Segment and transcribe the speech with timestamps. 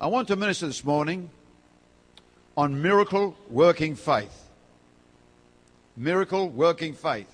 [0.00, 1.28] I want to minister this morning
[2.56, 4.48] on miracle working faith.
[5.96, 7.26] Miracle working faith.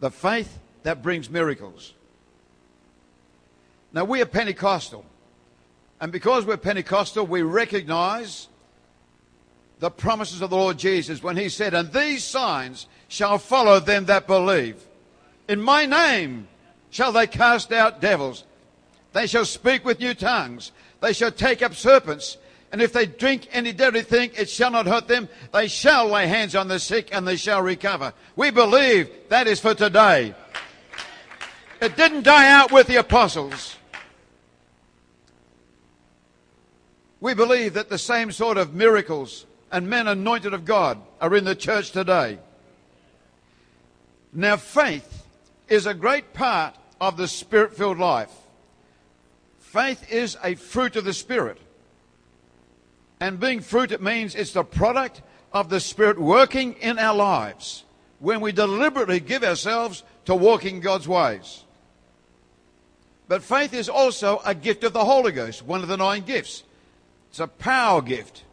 [0.00, 1.92] The faith that brings miracles.
[3.92, 5.04] Now, we are Pentecostal.
[6.00, 8.48] And because we're Pentecostal, we recognize
[9.78, 14.06] the promises of the Lord Jesus when he said, And these signs shall follow them
[14.06, 14.82] that believe.
[15.48, 16.48] In my name
[16.88, 18.44] shall they cast out devils.
[19.12, 20.72] They shall speak with new tongues.
[21.06, 22.36] They shall take up serpents.
[22.72, 25.28] And if they drink any deadly thing, it shall not hurt them.
[25.52, 28.12] They shall lay hands on the sick and they shall recover.
[28.34, 30.34] We believe that is for today.
[31.80, 33.76] It didn't die out with the apostles.
[37.20, 41.44] We believe that the same sort of miracles and men anointed of God are in
[41.44, 42.40] the church today.
[44.32, 45.24] Now, faith
[45.68, 48.32] is a great part of the spirit filled life.
[49.76, 51.58] Faith is a fruit of the Spirit.
[53.20, 55.20] And being fruit, it means it's the product
[55.52, 57.84] of the Spirit working in our lives
[58.18, 61.62] when we deliberately give ourselves to walking God's ways.
[63.28, 66.62] But faith is also a gift of the Holy Ghost, one of the nine gifts.
[67.28, 68.44] It's a power gift.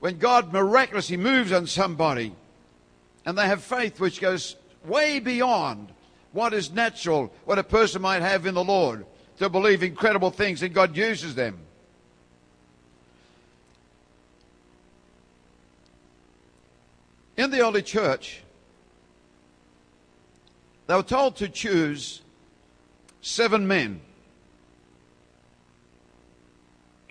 [0.00, 2.34] When God miraculously moves on somebody
[3.24, 5.88] and they have faith which goes way beyond
[6.32, 9.06] what is natural, what a person might have in the Lord,
[9.38, 11.58] to believe incredible things, and God uses them.
[17.36, 18.42] In the early church,
[20.86, 22.22] they were told to choose
[23.20, 24.00] seven men.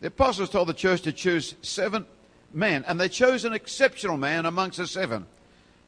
[0.01, 2.05] The apostles told the church to choose seven
[2.53, 5.27] men, and they chose an exceptional man amongst the seven.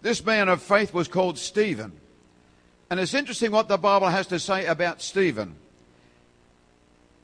[0.02, 1.94] This man of faith was called Stephen.
[2.90, 5.56] And it's interesting what the Bible has to say about Stephen.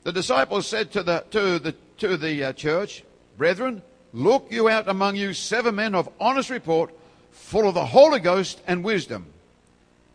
[0.04, 3.02] The disciples said to the, to the, to the uh, church,
[3.38, 6.94] Brethren, look you out among you seven men of honest report,
[7.32, 9.26] full of the Holy Ghost and wisdom.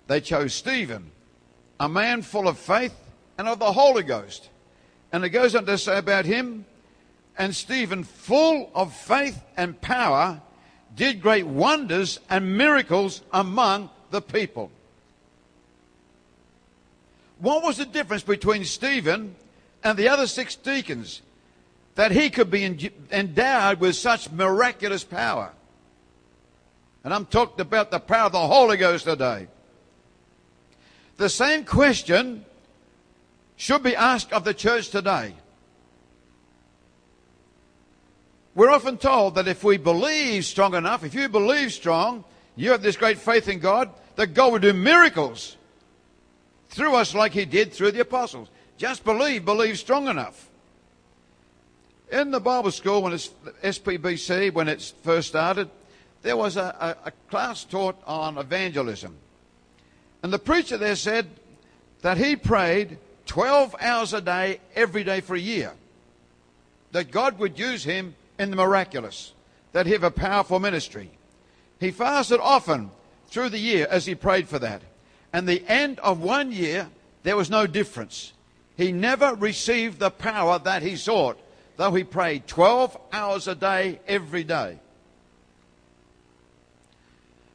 [0.08, 1.12] They chose Stephen,
[1.80, 2.94] a man full of faith
[3.38, 4.50] and of the Holy Ghost.
[5.12, 6.66] And it goes on to say about him,
[7.36, 10.40] and Stephen, full of faith and power,
[10.96, 14.70] did great wonders and miracles among the people.
[17.40, 19.36] What was the difference between Stephen
[19.84, 21.22] and the other six deacons
[21.96, 25.52] that he could be endowed with such miraculous power?
[27.04, 29.48] And I'm talking about the power of the Holy Ghost today.
[31.18, 32.46] The same question
[33.56, 35.34] should be asked of the church today.
[38.56, 42.24] We're often told that if we believe strong enough, if you believe strong,
[42.56, 45.56] you have this great faith in God, that God will do miracles
[46.68, 48.50] through us like he did through the apostles.
[48.80, 50.50] Just believe, believe strong enough.
[52.12, 53.30] In the Bible school, when it's
[53.62, 55.70] SPBC, when it first started,
[56.24, 59.16] there was a, a, a class taught on evangelism.
[60.24, 61.28] And the preacher there said
[62.02, 62.98] that he prayed
[63.28, 65.74] 12 hours a day, every day for a year.
[66.94, 69.34] That God would use him in the miraculous.
[69.74, 71.12] That he have a powerful ministry.
[71.80, 72.90] He fasted often
[73.28, 74.82] through the year as he prayed for that
[75.32, 76.90] and the end of one year,
[77.24, 78.34] there was no difference.
[78.80, 81.38] He never received the power that he sought,
[81.76, 84.80] though he prayed 12 hours a day every day.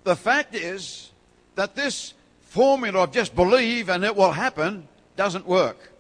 [0.03, 1.13] The fact is
[1.55, 4.87] that this formula of just believe and it will happen
[5.17, 5.93] doesn't work.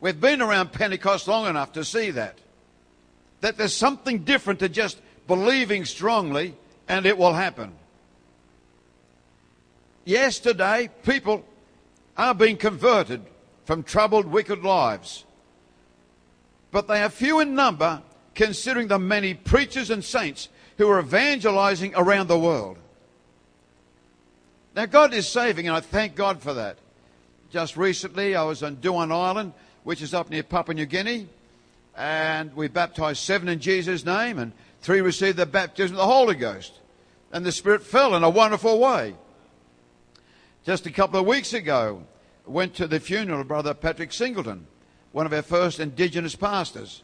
[0.00, 2.38] We've been around Pentecost long enough to see that.
[3.42, 6.54] That there's something different to just believing strongly
[6.88, 7.74] and it will happen.
[10.06, 11.44] Yes, today people
[12.16, 13.26] are being converted
[13.70, 15.24] from troubled, wicked lives.
[16.72, 18.02] But they are few in number
[18.34, 22.78] considering the many preachers and saints who are evangelizing around the world.
[24.74, 26.78] Now, God is saving, and I thank God for that.
[27.52, 29.52] Just recently, I was on Dauan Island,
[29.84, 31.28] which is up near Papua New Guinea,
[31.96, 34.50] and we baptized seven in Jesus' name, and
[34.80, 36.72] three received the baptism of the Holy Ghost.
[37.30, 39.14] And the Spirit fell in a wonderful way.
[40.64, 42.02] Just a couple of weeks ago,
[42.50, 44.66] went to the funeral of Brother Patrick Singleton,
[45.12, 47.02] one of our first indigenous pastors,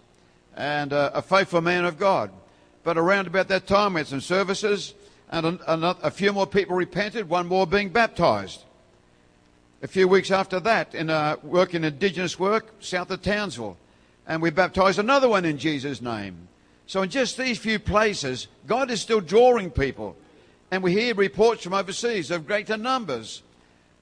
[0.57, 2.31] and uh, a faithful man of God.
[2.85, 4.95] But around about that time, we had some services,
[5.31, 8.65] and a, a, a few more people repented, one more being baptized.
[9.83, 13.77] A few weeks after that, in uh, work in indigenous work south of Townsville,
[14.27, 16.49] and we baptized another one in Jesus' name.
[16.87, 20.17] So in just these few places, God is still drawing people.
[20.71, 23.43] And we hear reports from overseas of greater numbers.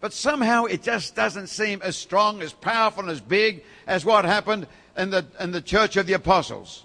[0.05, 4.27] But somehow it just doesn't seem as strong, as powerful, and as big as what
[4.27, 4.67] happened
[4.99, 6.85] in the, in the church of the apostles.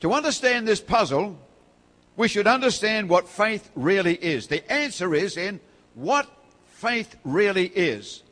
[0.00, 1.38] To understand this puzzle,
[2.16, 4.46] we should understand what faith really is.
[4.46, 5.60] The answer is in
[5.94, 6.26] what
[6.68, 8.22] faith really is.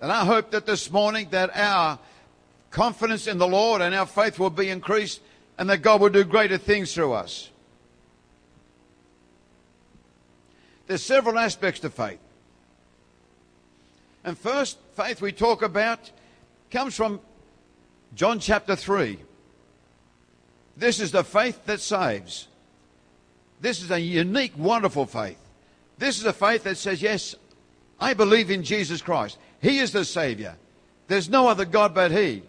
[0.00, 1.98] And I hope that this morning that our
[2.70, 5.20] confidence in the Lord and our faith will be increased
[5.58, 7.50] and that God will do greater things through us.
[10.86, 12.18] There's several aspects to faith.
[14.24, 16.10] And first, faith we talk about
[16.70, 17.20] comes from
[18.14, 19.18] John chapter 3.
[20.76, 22.48] This is the faith that saves.
[23.60, 25.38] This is a unique, wonderful faith.
[25.98, 27.34] This is a faith that says, Yes,
[28.00, 29.38] I believe in Jesus Christ.
[29.60, 30.56] He is the Savior.
[31.06, 32.42] There's no other God but He.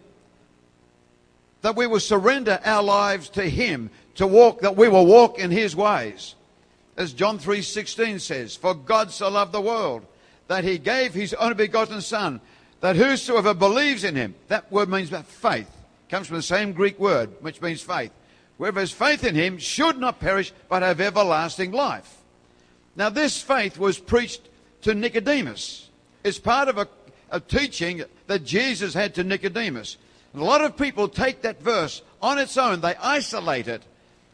[1.62, 5.50] That we will surrender our lives to Him to walk, that we will walk in
[5.50, 6.34] His ways.
[6.96, 10.06] As John 3.16 says, For God so loved the world
[10.48, 12.40] that He gave His only begotten Son,
[12.80, 15.70] that whosoever believes in Him, that word means faith,
[16.08, 18.12] comes from the same Greek word, which means faith.
[18.58, 22.22] Whoever has faith in Him should not perish, but have everlasting life.
[22.94, 24.48] Now this faith was preached
[24.82, 25.90] to Nicodemus.
[26.24, 26.88] It's part of a,
[27.30, 29.98] a teaching that Jesus had to Nicodemus.
[30.32, 33.82] And a lot of people take that verse on its own, they isolate it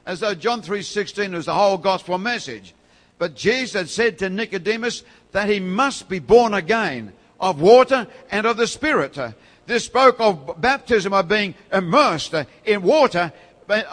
[0.07, 2.75] as though John 3:16 was the whole gospel message.
[3.19, 8.57] But Jesus said to Nicodemus that he must be born again of water and of
[8.57, 9.19] the Spirit.
[9.67, 12.35] This spoke of baptism of being immersed
[12.65, 13.33] in water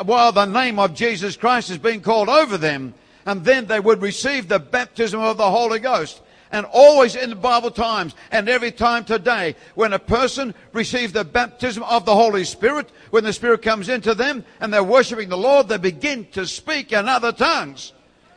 [0.03, 2.94] while the name of Jesus Christ is being called over them.
[3.25, 6.21] And then they would receive the baptism of the Holy Ghost.
[6.51, 11.24] And always in the Bible times and every time today, when a person receives the
[11.24, 15.38] baptism of the Holy Spirit, when the Spirit comes into them and they're worshiping the
[15.38, 17.94] Lord, they begin to speak in other tongues.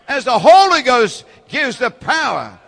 [0.09, 2.59] As the Holy Ghost gives the power.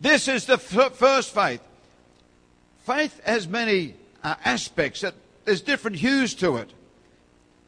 [0.00, 1.62] This is the f- first faith.
[2.84, 5.00] Faith has many uh, aspects.
[5.00, 5.14] That
[5.44, 6.70] there's different hues to it.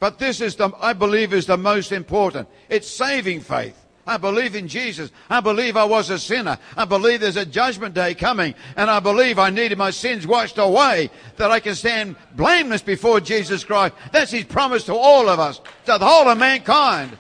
[0.00, 2.48] But this is the, I believe, is the most important.
[2.68, 3.76] It's saving faith.
[4.08, 5.10] I believe in Jesus.
[5.28, 6.58] I believe I was a sinner.
[6.78, 8.54] I believe there's a judgment day coming.
[8.74, 13.20] And I believe I needed my sins washed away that I can stand blameless before
[13.20, 13.94] Jesus Christ.
[14.10, 17.18] That's His promise to all of us, to the whole of mankind.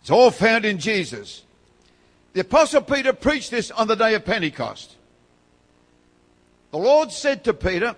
[0.00, 1.42] It's all found in Jesus.
[2.32, 4.94] The Apostle Peter preached this on the day of Pentecost.
[6.70, 7.96] The Lord said to Peter,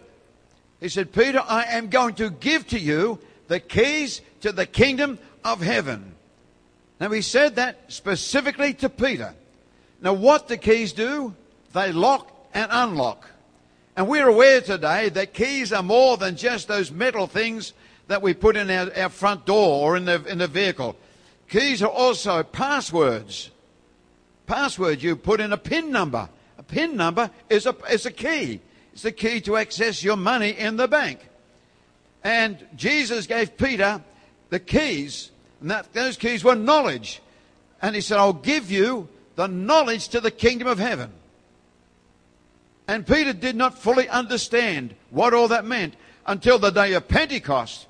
[0.81, 3.19] He said, Peter, I am going to give to you
[3.49, 6.15] the keys to the kingdom of heaven.
[7.00, 9.35] Now, he said that specifically to Peter.
[10.00, 11.35] Now, what the keys do,
[11.73, 13.29] they lock and unlock.
[13.97, 17.73] And we're aware today that keys are more than just those metal things
[18.09, 20.97] that we put in our, our front door or in the, in the vehicle.
[21.49, 23.51] Keys are also passwords.
[24.47, 26.29] Password, you put in a PIN number.
[26.59, 28.61] A PIN number is a, is a key.
[28.93, 31.21] It's the key to access your money in the bank.
[32.25, 34.03] And Jesus gave Peter
[34.51, 37.20] the keys and that, those keys were knowledge.
[37.82, 41.10] And he said, I'll give you the knowledge to the kingdom of heaven.
[42.87, 45.94] And Peter did not fully understand what all that meant
[46.26, 47.87] until the day of Pentecost,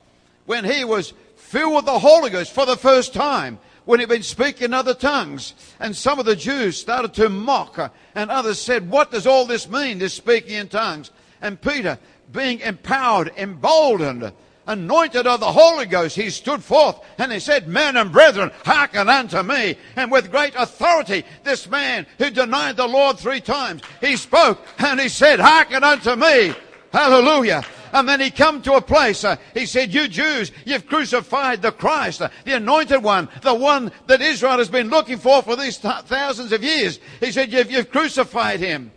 [0.46, 4.22] when he was filled with the Holy Ghost for the first time, when he'd been
[4.22, 5.54] speaking other tongues.
[5.80, 9.68] And some of the Jews started to mock, and others said, What does all this
[9.68, 11.10] mean, this speaking in tongues?
[11.40, 11.98] And Peter,
[12.30, 14.32] being empowered, emboldened,
[14.68, 19.08] anointed of the Holy Ghost, he stood forth and he said, Men and brethren, hearken
[19.08, 19.76] unto me.
[19.96, 25.00] And with great authority, this man who denied the Lord three times, he spoke and
[25.00, 26.54] he said, Hearken unto me.
[26.92, 27.64] Hallelujah.
[27.92, 29.25] And then he come to a place.
[29.25, 33.90] Uh, he said, "You Jews, you've crucified the Christ, uh, the Anointed One, the one
[34.06, 37.70] that Israel has been looking for for these th- thousands of years." He said, "You've,
[37.70, 38.90] you've crucified him."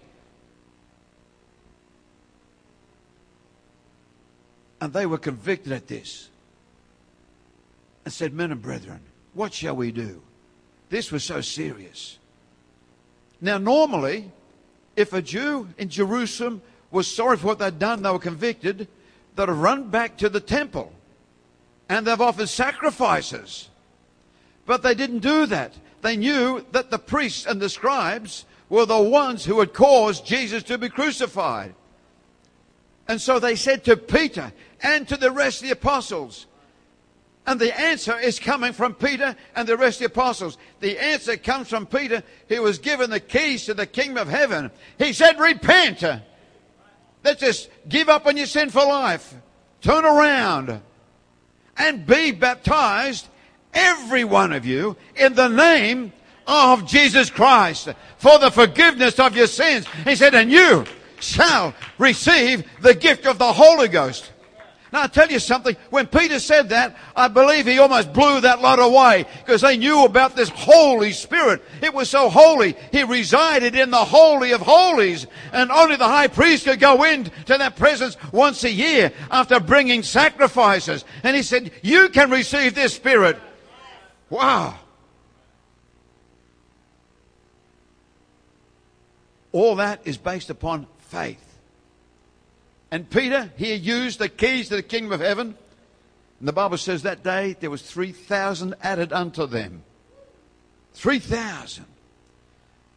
[4.81, 6.29] And they were convicted at this
[8.03, 8.99] and said, Men and brethren,
[9.33, 10.21] what shall we do?
[10.89, 12.17] This was so serious.
[13.39, 14.31] Now, normally,
[14.95, 18.87] if a Jew in Jerusalem was sorry for what they'd done, they were convicted,
[19.35, 20.91] they'd have run back to the temple
[21.87, 23.69] and they've offered sacrifices.
[24.65, 25.73] But they didn't do that.
[26.01, 30.63] They knew that the priests and the scribes were the ones who had caused Jesus
[30.63, 31.75] to be crucified.
[33.07, 36.47] And so they said to Peter and to the rest of the apostles,
[37.45, 40.57] and the answer is coming from Peter and the rest of the apostles.
[40.79, 44.69] The answer comes from Peter, who was given the keys to the kingdom of heaven.
[44.99, 46.03] He said, Repent.
[47.23, 49.33] Let's just give up on your sinful life.
[49.81, 50.81] Turn around.
[51.77, 53.27] and be baptized,
[53.73, 56.13] every one of you, in the name
[56.45, 59.85] of Jesus Christ for the forgiveness of your sins.
[60.03, 60.85] He said, and you
[61.19, 64.30] shall receive the gift of the Holy Ghost.
[64.91, 68.61] Now, I tell you something, when Peter said that, I believe he almost blew that
[68.61, 71.63] lot away because they knew about this Holy Spirit.
[71.81, 72.75] It was so holy.
[72.91, 77.31] He resided in the Holy of Holies and only the high priest could go into
[77.47, 81.05] that presence once a year after bringing sacrifices.
[81.23, 83.39] And he said, you can receive this Spirit.
[84.29, 84.75] Wow.
[89.53, 91.50] All that is based upon faith.
[92.91, 95.55] And Peter here used the keys to the kingdom of heaven.
[96.39, 99.83] And the Bible says that day there was 3,000 added unto them.
[100.93, 101.85] 3,000.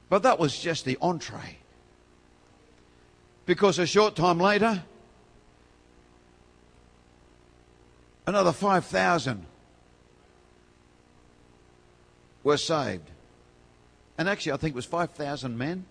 [0.08, 1.58] But that was just the entree.
[3.46, 4.82] Because a short time later,
[8.26, 9.46] another 5,000
[12.42, 13.10] were saved.
[14.16, 15.84] And actually, I think it was 5,000 men.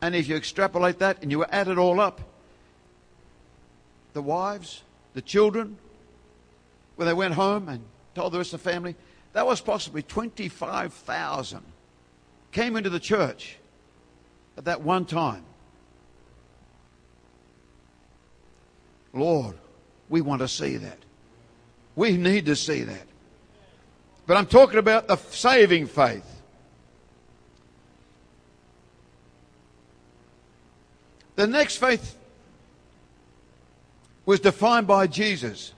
[0.00, 2.20] And if you extrapolate that and you add it all up,
[4.18, 4.82] the wives,
[5.14, 5.78] the children,
[6.96, 7.80] when they went home and
[8.16, 8.96] told the rest of the family,
[9.32, 11.62] that was possibly 25,000
[12.50, 13.58] came into the church
[14.56, 15.44] at that one time.
[19.12, 19.56] Lord,
[20.08, 20.98] we want to see that.
[21.94, 23.06] We need to see that.
[24.26, 26.42] But I'm talking about the saving faith.
[31.36, 32.17] The next faith
[34.28, 35.72] was defined by Jesus.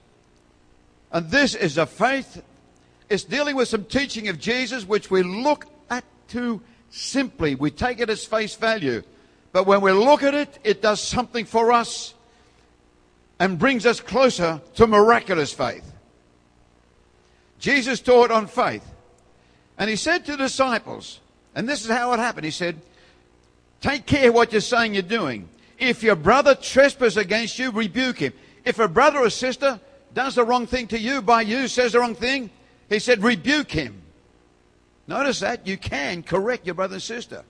[1.12, 2.42] And this is a faith,
[3.09, 7.54] it's dealing with some teaching of Jesus which we look at too simply.
[7.54, 9.04] We take it as face value.
[9.52, 12.12] But when we look at it, it does something for us
[13.38, 15.88] and brings us closer to miraculous faith.
[17.61, 18.85] Jesus taught on faith.
[19.78, 21.21] And he said to the disciples,
[21.54, 22.47] and this is how it happened.
[22.47, 22.80] He said,
[23.80, 25.49] Take care what you're saying you're doing.
[25.81, 28.35] If your brother trespasses against you, rebuke him.
[28.65, 29.81] If a brother or sister
[30.13, 32.51] does the wrong thing to you by you, says the wrong thing,
[32.91, 34.03] he said, rebuke him.
[35.07, 37.45] Notice that you can correct your brother and sister.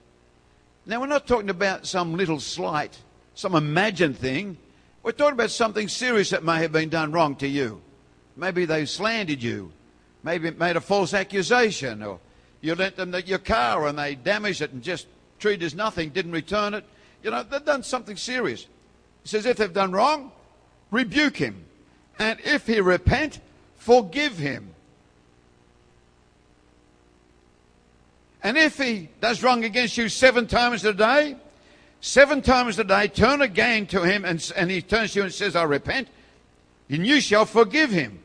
[0.86, 2.96] Now, we're not talking about some little slight,
[3.34, 4.56] some imagined thing.
[5.02, 7.82] We're talking about something serious that may have been done wrong to you.
[8.36, 9.72] Maybe they slandered you.
[10.22, 12.02] Maybe made a false accusation.
[12.02, 12.20] Or
[12.60, 15.06] you lent them your car and they damaged it and just
[15.38, 16.84] treated it as nothing, didn't return it.
[17.22, 18.62] You know, they've done something serious.
[19.22, 20.32] He says, if they've done wrong,
[20.90, 21.64] rebuke him.
[22.18, 23.40] And if he repent,
[23.76, 24.74] forgive him.
[28.42, 31.36] And if he does wrong against you seven times a day,
[32.00, 35.34] seven times a day, turn again to him and, and he turns to you and
[35.34, 36.08] says, I repent,
[36.88, 38.20] and you shall forgive him.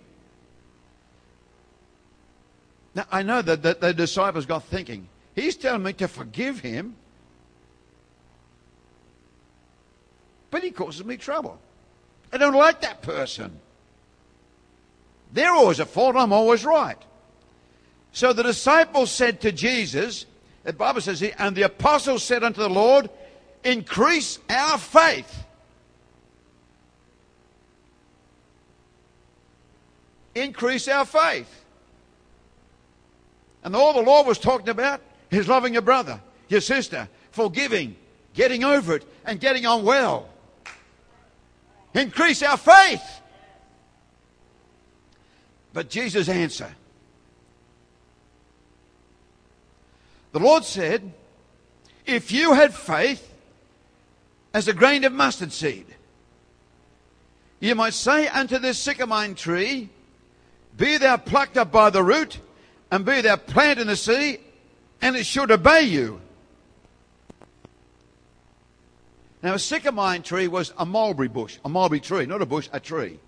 [2.96, 6.96] Now, I know that, that the disciples got thinking, he's telling me to forgive him.
[10.56, 11.60] But he causes me trouble.
[12.32, 13.60] I don't like that person.
[15.34, 16.96] They're always at fault, I'm always right.
[18.14, 20.26] So the disciples said to Jesus,
[20.64, 23.10] the Bible says, and the apostles said unto the Lord,
[23.66, 25.44] increase our faith.
[30.36, 31.66] Increase our faith.
[33.66, 37.98] And all the Lord was talking about is loving your brother, your sister, forgiving,
[38.34, 40.30] getting over it, and getting on well.
[41.96, 43.02] Increase our faith.
[45.72, 46.76] But Jesus' answer.
[50.34, 51.14] The Lord said,
[52.06, 53.34] If you had faith
[54.54, 55.86] as a grain of mustard seed,
[57.62, 59.90] you might say unto this sycamine tree,
[60.76, 62.40] Be thou plucked up by the root,
[62.92, 64.40] and be thou planted in the sea,
[65.02, 66.20] and it should obey you.
[69.46, 72.80] Now, a sycamine tree was a mulberry bush, a mulberry tree, not a bush, a
[72.80, 73.20] tree.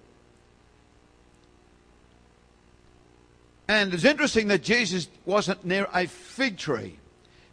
[3.68, 6.98] And it's interesting that Jesus wasn't near a fig tree.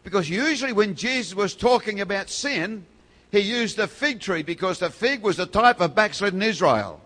[0.02, 2.86] Because usually when Jesus was talking about sin,
[3.30, 7.02] he used the fig tree because the fig was the type of backslidden Israel.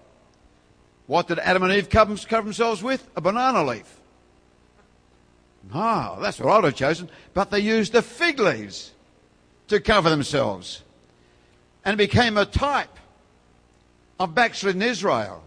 [1.08, 3.04] What did Adam and Eve cover, themselves with?
[3.16, 3.98] A banana leaf.
[5.74, 7.10] Ah, that's what I'd have chosen.
[7.34, 8.92] But they used the fig leaves
[9.66, 10.84] to cover themselves
[11.84, 12.96] and became a type
[14.18, 15.42] of backslidden Israel.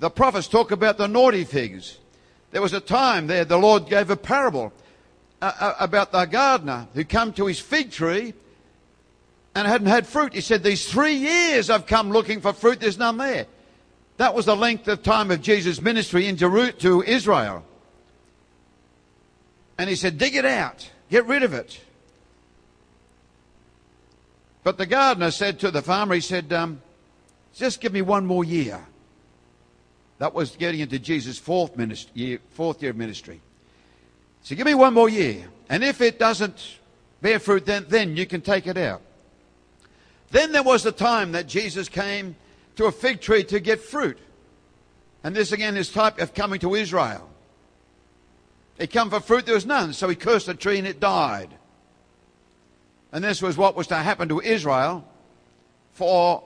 [0.00, 1.98] The prophets talk about the naughty figs.
[2.50, 4.72] There was a time there the Lord gave a parable
[5.40, 8.34] uh, uh, about the gardener who come to his fig tree
[9.54, 10.34] and hadn't had fruit.
[10.34, 13.46] He said, These three years I've come looking for fruit, there's none there.
[14.16, 17.64] That was the length of time of Jesus' ministry in Jeru- to Israel.
[19.76, 20.88] And he said, dig it out.
[21.10, 21.80] Get rid of it.
[24.64, 26.80] But the gardener said to the farmer, he said, um,
[27.54, 28.84] just give me one more year.
[30.18, 33.40] That was getting into Jesus' fourth, ministry, year, fourth year of ministry.
[34.42, 35.44] So give me one more year.
[35.68, 36.78] And if it doesn't
[37.20, 39.02] bear fruit, then, then you can take it out.
[40.30, 42.34] Then there was the time that Jesus came
[42.76, 44.18] to a fig tree to get fruit.
[45.22, 47.28] And this again is type of coming to Israel.
[48.78, 51.54] He come for fruit, there was none, so he cursed the tree and it died.
[53.14, 55.06] And this was what was to happen to Israel
[55.92, 56.42] for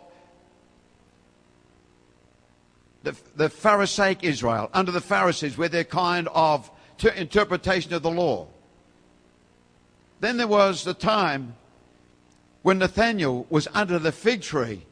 [3.02, 6.70] the, the Pharisaic Israel, under the Pharisees, with their kind of
[7.16, 8.48] interpretation of the law.
[10.20, 11.56] Then there was the time
[12.60, 14.84] when Nathanael was under the fig tree.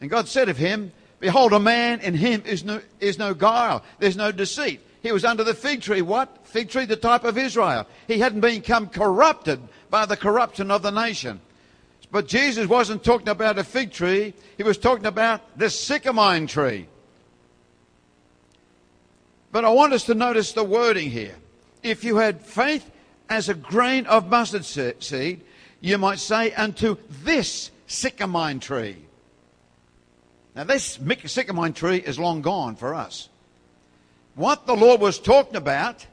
[0.00, 3.82] And God said of him, Behold, a man in him is no, is no guile,
[3.98, 4.80] there's no deceit.
[5.02, 6.02] He was under the fig tree.
[6.02, 6.46] What?
[6.46, 7.88] Fig tree, the type of Israel.
[8.06, 11.40] He hadn't become corrupted by the corruption of the nation.
[12.10, 16.86] But Jesus wasn't talking about a fig tree, he was talking about the sycamine tree.
[19.52, 21.34] But I want us to notice the wording here.
[21.82, 22.90] If you had faith
[23.28, 25.40] as a grain of mustard seed,
[25.80, 28.96] you might say unto this sycamine tree.
[30.54, 33.28] Now, this sycamine tree is long gone for us.
[34.34, 36.06] What the Lord was talking about,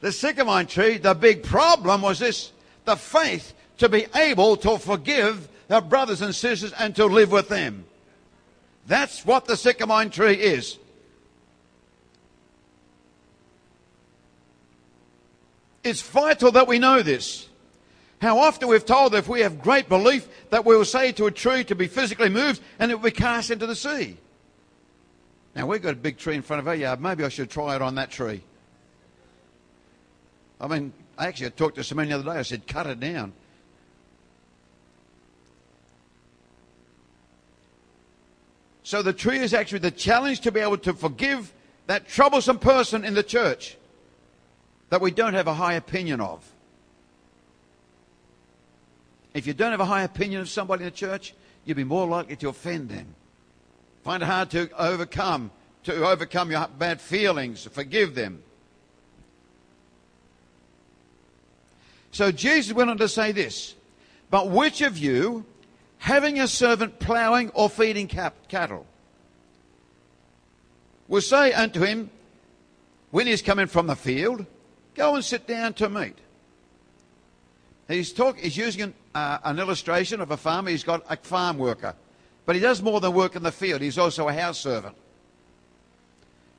[0.00, 2.52] the sycamine tree, the big problem was this
[2.86, 7.48] the faith to be able to forgive their brothers and sisters and to live with
[7.48, 7.84] them.
[8.86, 10.78] That's what the sycamine tree is.
[15.84, 17.48] It's vital that we know this.
[18.20, 21.26] How often we've told that if we have great belief that we will say to
[21.26, 24.16] a tree to be physically moved and it will be cast into the sea.
[25.54, 27.00] Now we've got a big tree in front of our yard.
[27.00, 28.42] Maybe I should try it on that tree.
[30.60, 32.38] I mean, I actually talked to someone the other day.
[32.38, 33.32] I said, cut it down.
[38.82, 41.52] So the tree is actually the challenge to be able to forgive
[41.86, 43.76] that troublesome person in the church
[44.90, 46.44] that we don't have a high opinion of.
[49.34, 52.06] If you don't have a high opinion of somebody in the church, you'll be more
[52.06, 53.14] likely to offend them.
[54.04, 55.50] Find it hard to overcome,
[55.82, 58.42] to overcome your bad feelings, forgive them.
[62.16, 63.74] So Jesus went on to say this,
[64.30, 65.44] but which of you,
[65.98, 68.86] having a servant ploughing or feeding cattle,
[71.08, 72.10] will say unto him,
[73.10, 74.46] when he's coming from the field,
[74.96, 76.16] Go and sit down to meat.
[77.86, 80.70] He's, talk, he's using an, uh, an illustration of a farmer.
[80.70, 81.94] He's got a farm worker.
[82.46, 83.82] But he does more than work in the field.
[83.82, 84.96] He's also a house servant.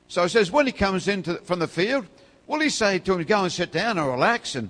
[0.07, 2.05] So he says, when he comes in from the field,
[2.45, 4.55] will he say to him, go and sit down and relax?
[4.55, 4.69] And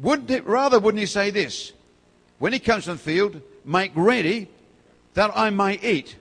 [0.00, 1.72] wouldn't it, rather, wouldn't he say this?
[2.38, 4.48] When he comes from the field, make ready
[5.14, 6.16] that I may eat.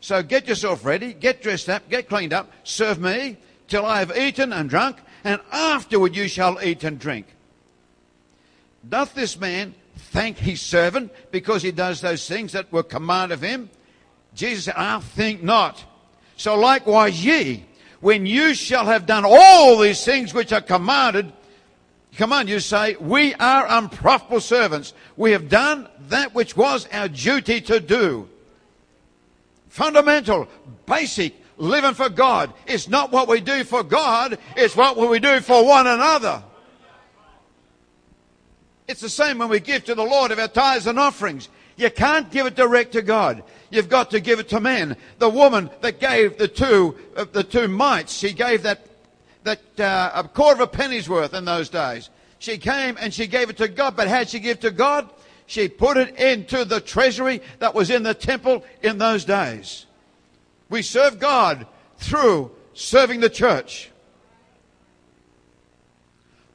[0.00, 4.16] So get yourself ready, get dressed up, get cleaned up, serve me till I have
[4.16, 7.26] eaten and drunk, and afterward you shall eat and drink.
[8.86, 13.40] Doth this man thank his servant because he does those things that were commanded of
[13.40, 13.70] him?
[14.34, 15.82] Jesus said, I think not.
[16.36, 17.64] So likewise ye,
[18.00, 21.32] when you shall have done all these things which are commanded,
[22.16, 24.94] command you say, we are unprofitable servants.
[25.16, 28.28] We have done that which was our duty to do.
[29.68, 30.48] Fundamental,
[30.86, 32.52] basic, living for God.
[32.66, 36.42] It's not what we do for God, it's what we do for one another.
[38.86, 41.48] It's the same when we give to the Lord of our tithes and offerings.
[41.76, 43.42] You can't give it direct to God.
[43.70, 44.96] You've got to give it to men.
[45.18, 48.86] The woman that gave the two, uh, the two mites, she gave that,
[49.44, 52.10] that uh, a quarter of a penny's worth in those days.
[52.38, 55.08] She came and she gave it to God, but how she give to God?
[55.46, 59.86] She put it into the treasury that was in the temple in those days.
[60.68, 61.66] We serve God
[61.98, 63.90] through serving the church.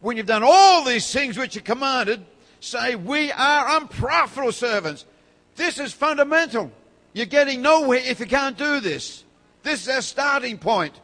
[0.02, 2.26] When you've done all these things which are commanded,
[2.60, 5.06] say, We are unprofitable servants.
[5.56, 6.72] This is fundamental.
[7.14, 9.24] You're getting nowhere if you can't do this.
[9.64, 11.00] This is our starting point.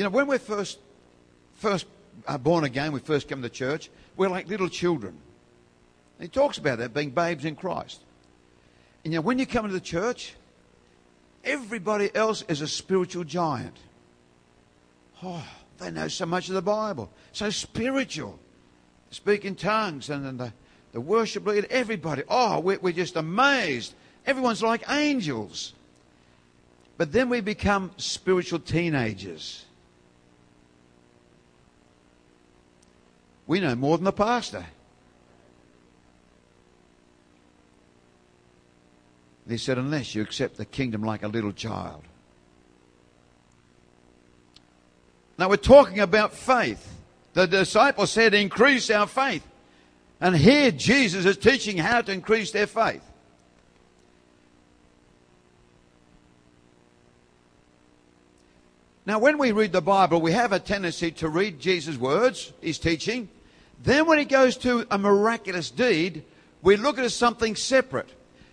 [0.00, 0.78] You know, when we're first,
[1.56, 1.84] first
[2.26, 5.14] uh, born again, we first come to church, we're like little children.
[6.18, 8.00] He talks about that, being babes in Christ.
[9.04, 10.36] And you know, when you come into the church,
[11.44, 13.76] everybody else is a spiritual giant.
[15.22, 17.10] Oh, they know so much of the Bible.
[17.32, 18.38] So spiritual.
[19.10, 20.50] Speak in tongues and, and the,
[20.92, 22.22] the worship leader, everybody.
[22.26, 23.92] Oh, we're, we're just amazed.
[24.24, 25.74] Everyone's like angels.
[26.96, 29.66] But then we become spiritual teenagers.
[33.50, 34.64] We know more than the pastor.
[39.48, 42.04] He said, unless you accept the kingdom like a little child.
[45.36, 46.94] Now we're talking about faith.
[47.32, 49.44] The disciples said, increase our faith.
[50.20, 53.02] And here Jesus is teaching how to increase their faith.
[59.04, 62.78] Now, when we read the Bible, we have a tendency to read Jesus' words, his
[62.78, 63.28] teaching.
[63.82, 66.24] Then, when he goes to a miraculous deed,
[66.62, 68.10] we look at it as something separate.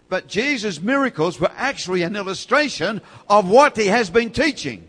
[0.09, 4.87] But Jesus' miracles were actually an illustration of what he has been teaching.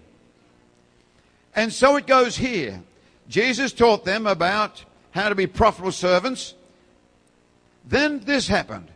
[1.57, 2.83] And so it goes here.
[3.29, 6.55] Jesus taught them about how to be profitable servants.
[7.85, 8.89] Then this happened.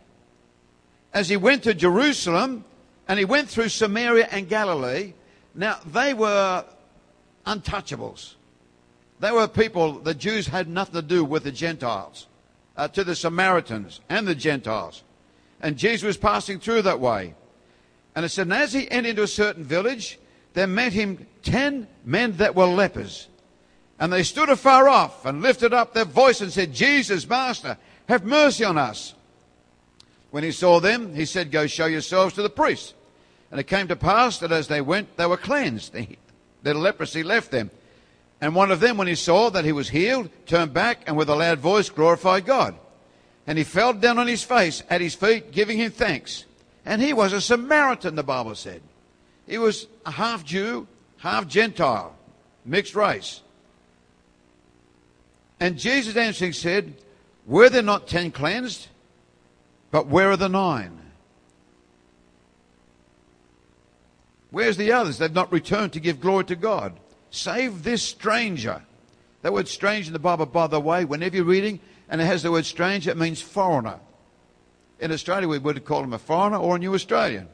[1.12, 2.64] As he went to Jerusalem
[3.09, 5.14] and he went through Samaria and Galilee,
[5.55, 6.64] now they were
[7.46, 8.35] untouchables.
[9.23, 12.27] They were people, the Jews had nothing to do with the Gentiles,
[12.77, 15.05] uh, to the Samaritans and the Gentiles.
[15.61, 17.35] And Jesus was passing through that way.
[18.17, 20.19] And it said, and as he entered into a certain village,
[20.55, 23.29] there met him ten men that were lepers.
[24.01, 28.25] And they stood afar off and lifted up their voice and said, Jesus, Master, have
[28.25, 29.15] mercy on us.
[30.33, 32.95] When he saw them, he said, Go show yourselves to the priest.
[33.53, 35.95] And it came to pass that as they went, they were cleansed.
[36.65, 37.71] Their leprosy left them.
[38.42, 41.28] And one of them, when he saw that he was healed, turned back and with
[41.28, 42.74] a loud voice glorified God.
[43.46, 46.44] And he fell down on his face at his feet, giving him thanks.
[46.85, 48.83] And he was a Samaritan, the Bible said.
[49.46, 52.16] He was a half Jew, half Gentile,
[52.64, 53.42] mixed race.
[55.61, 56.94] And Jesus answering said,
[57.46, 58.88] Were there not ten cleansed?
[59.92, 60.98] But where are the nine?
[64.50, 65.18] Where's the others?
[65.18, 66.98] They've not returned to give glory to God.
[67.33, 68.83] Save this stranger.
[69.40, 72.42] That word stranger in the Bible, by the way, whenever you're reading and it has
[72.42, 73.99] the word stranger, it means foreigner.
[75.01, 77.49] In Australia, we would call him a foreigner or a new Australian.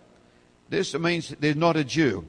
[0.68, 2.26] This means they're not a Jew.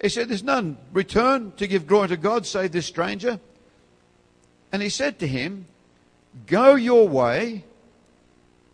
[0.00, 3.38] He said, There's none return to give glory to God save this stranger.
[4.72, 5.66] And he said to him,
[6.46, 7.64] Go your way,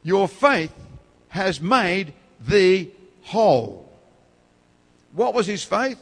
[0.05, 0.73] your faith
[1.29, 2.93] has made thee
[3.23, 3.93] whole.
[5.13, 5.99] What was his faith?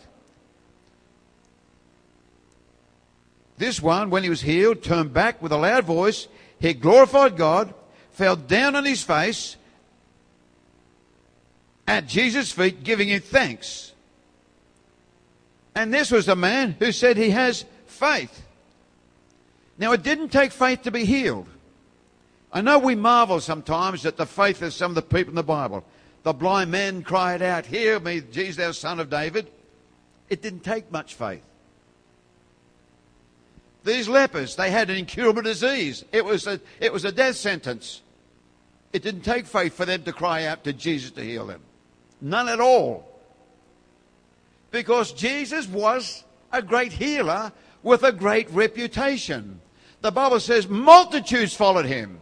[3.61, 6.29] This one, when he was healed, turned back with a loud voice.
[6.61, 7.75] He glorified God,
[8.11, 9.59] fell down on his face
[11.87, 13.93] at Jesus' feet, giving him thanks.
[15.75, 18.47] And this was the man who said he has faith.
[19.77, 21.47] Now, it didn't take faith to be healed.
[22.51, 25.43] I know we marvel sometimes at the faith of some of the people in the
[25.43, 25.85] Bible.
[26.23, 29.51] The blind man cried out, Hear me, Jesus, thou son of David.
[30.31, 31.43] It didn't take much faith.
[33.85, 36.05] These lepers, they had an incurable disease.
[36.13, 38.03] It was a, it was a death sentence.
[38.93, 41.63] It didn't take faith for them to cry out to Jesus to heal them.
[42.21, 43.07] None at all.
[44.71, 49.61] Because Jesus was a great healer with a great reputation.
[50.03, 52.21] The Bible says multitudes followed him.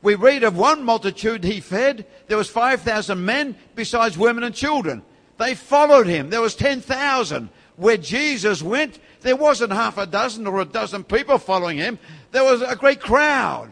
[0.00, 2.06] We read of one multitude he fed.
[2.28, 5.02] There was 5,000 men besides women and children.
[5.38, 6.30] They followed him.
[6.30, 7.48] There was 10,000.
[7.76, 11.98] Where Jesus went, there wasn't half a dozen or a dozen people following him.
[12.30, 13.70] There was a great crowd.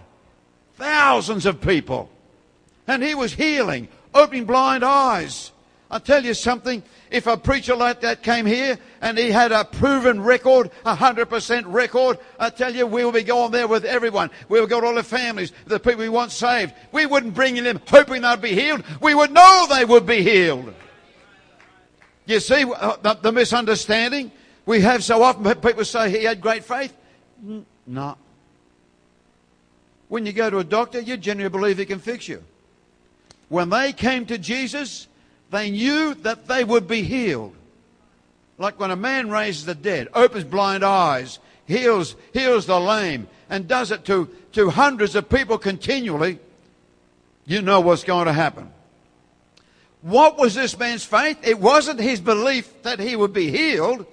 [0.75, 2.11] Thousands of people.
[2.87, 5.53] And he was healing, opening blind eyes.
[5.91, 9.65] I tell you something, if a preacher like that came here and he had a
[9.65, 13.85] proven record, a hundred percent record, I tell you, we will be going there with
[13.85, 14.31] everyone.
[14.49, 16.75] We will go to all the families, the people we want saved.
[16.91, 18.83] We wouldn't bring them hoping they'd be healed.
[19.01, 20.75] We would know they would be healed.
[22.27, 24.33] You see uh, the, the misunderstanding
[24.67, 25.45] we have so often?
[25.61, 26.95] People say he had great faith.
[27.87, 28.17] No.
[30.09, 32.43] When you go to a doctor, you generally believe he can fix you.
[33.49, 35.07] When they came to Jesus,
[35.51, 37.55] they knew that they would be healed.
[38.59, 43.69] Like when a man raises the dead, opens blind eyes, heals, heals the lame, and
[43.69, 46.39] does it to, to hundreds of people continually,
[47.45, 48.73] you know what's going to happen.
[50.03, 51.39] What was this man's faith?
[51.43, 54.07] It wasn't his belief that he would be healed.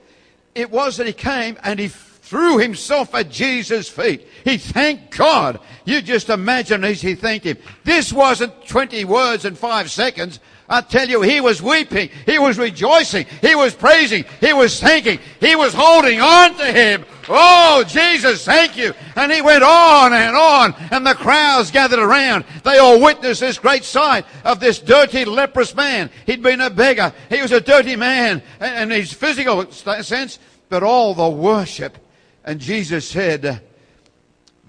[0.55, 4.27] It was that he came and he threw himself at Jesus' feet.
[4.43, 5.59] He thanked God.
[5.85, 7.57] You just imagine as he thanked him.
[7.83, 10.39] This wasn't 20 words in five seconds.
[10.73, 12.09] I tell you, he was weeping.
[12.25, 13.27] He was rejoicing.
[13.41, 14.25] He was praising.
[14.39, 15.19] He was thanking.
[15.39, 17.05] He was holding on to him.
[17.29, 18.95] Oh, Jesus, thank you.
[19.15, 22.45] And he went on and on, and the crowds gathered around.
[22.63, 26.09] They all witnessed this great sight of this dirty, leprous man.
[26.25, 27.13] He'd been a beggar.
[27.29, 31.99] He was a dirty man in his physical sense, but all the worship.
[32.43, 33.61] And Jesus said,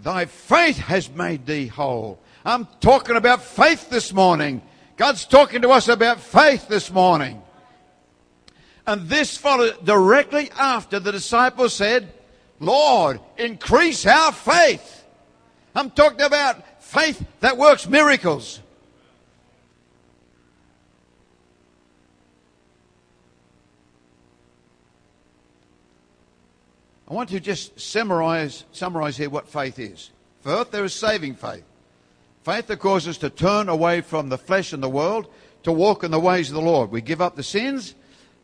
[0.02, 2.20] Thy faith has made thee whole.
[2.44, 4.60] I'm talking about faith this morning.
[4.96, 7.42] God's talking to us about faith this morning.
[8.86, 12.12] And this followed directly after the disciples said,
[12.60, 15.04] Lord, increase our faith.
[15.74, 18.60] I'm talking about faith that works miracles.
[27.08, 30.10] I want to just summarize, summarize here what faith is.
[30.40, 31.64] First, there is saving faith.
[32.44, 35.26] Faith that causes us to turn away from the flesh and the world
[35.62, 36.90] to walk in the ways of the Lord.
[36.90, 37.94] We give up the sins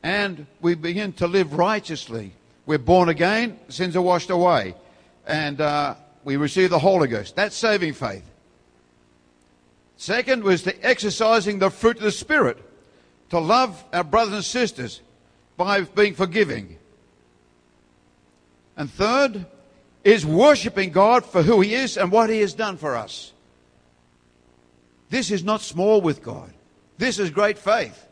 [0.02, 2.32] and we begin to live righteously.
[2.64, 4.74] We're born again, sins are washed away,
[5.26, 7.36] and uh, we receive the Holy Ghost.
[7.36, 8.24] That's saving faith.
[9.98, 12.56] Second was the exercising the fruit of the Spirit,
[13.28, 15.02] to love our brothers and sisters
[15.58, 16.78] by being forgiving.
[18.78, 19.44] And third
[20.04, 23.34] is worshiping God for who He is and what He has done for us.
[25.10, 26.50] This is not small with God.
[26.96, 28.06] This is great faith.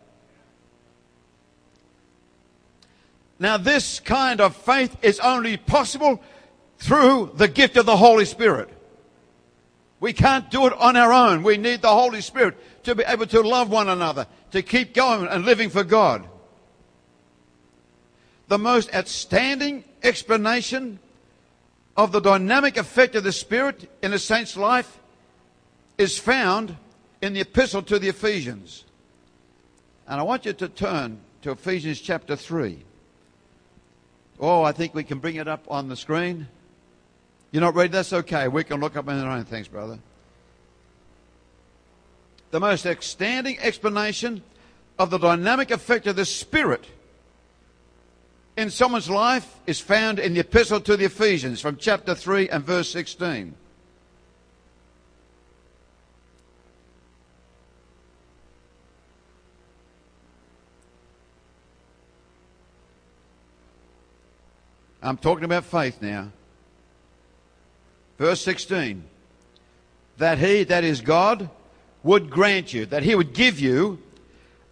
[3.39, 6.21] Now, this kind of faith is only possible
[6.79, 8.69] through the gift of the Holy Spirit.
[10.01, 11.45] We can't do it on our own.
[11.45, 15.29] We need the Holy Spirit to be able to love one another, to keep going
[15.29, 16.27] and living for God.
[18.49, 20.99] The most outstanding explanation
[21.97, 24.99] of the dynamic effect of the Spirit in a saint's life
[25.97, 26.77] is found
[27.21, 28.85] in the epistle to the Ephesians.
[30.07, 32.85] And I want you to turn to Ephesians chapter 3.
[34.41, 36.47] Oh, I think we can bring it up on the screen.
[37.51, 37.89] You're not ready?
[37.89, 38.49] That's okay.
[38.49, 39.45] We can look up in our own.
[39.45, 39.99] Thanks, brother.
[42.51, 44.43] The most outstanding explanation
[44.99, 46.85] of the dynamic effect of the Spirit
[48.57, 52.65] in someone's life is found in the Epistle to the Ephesians from chapter 3 and
[52.65, 53.55] verse 16.
[65.03, 66.31] I'm talking about faith now.
[68.19, 69.05] Verse 16.
[70.19, 71.49] That he, that is God,
[72.03, 74.01] would grant you, that he would give you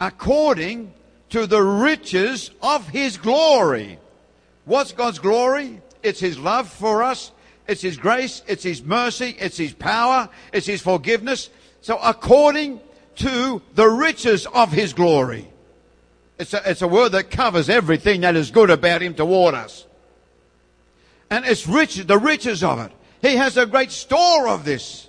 [0.01, 0.93] according
[1.31, 3.99] to the riches of his glory.
[4.65, 5.81] What's God's glory?
[6.03, 7.31] It's his love for us.
[7.69, 8.43] It's his grace.
[8.47, 9.37] It's his mercy.
[9.39, 10.29] It's his power.
[10.53, 11.51] It's his forgiveness.
[11.81, 12.81] So according
[13.17, 15.49] to the riches of his glory.
[16.39, 19.86] It's a, it's a word that covers everything that is good about him toward us
[21.31, 22.93] and it's rich, the riches of it.
[23.23, 25.09] He has a great store of this.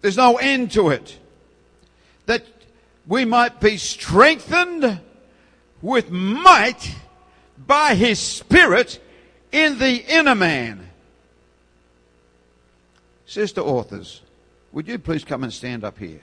[0.00, 1.18] There's no end to it.
[2.26, 2.44] That
[3.06, 5.00] we might be strengthened
[5.82, 6.94] with might
[7.66, 9.00] by His Spirit
[9.52, 10.88] in the inner man.
[13.26, 14.22] Sister authors,
[14.72, 16.20] would you please come and stand up here?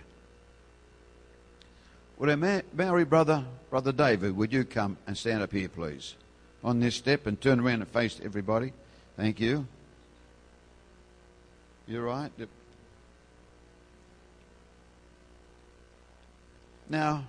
[2.18, 6.16] Would I marry brother, brother David, would you come and stand up here, please?
[6.64, 8.74] On this step and turn around and face everybody.
[9.18, 9.68] Thank you.
[11.88, 12.32] You're right.
[16.90, 17.24] Now,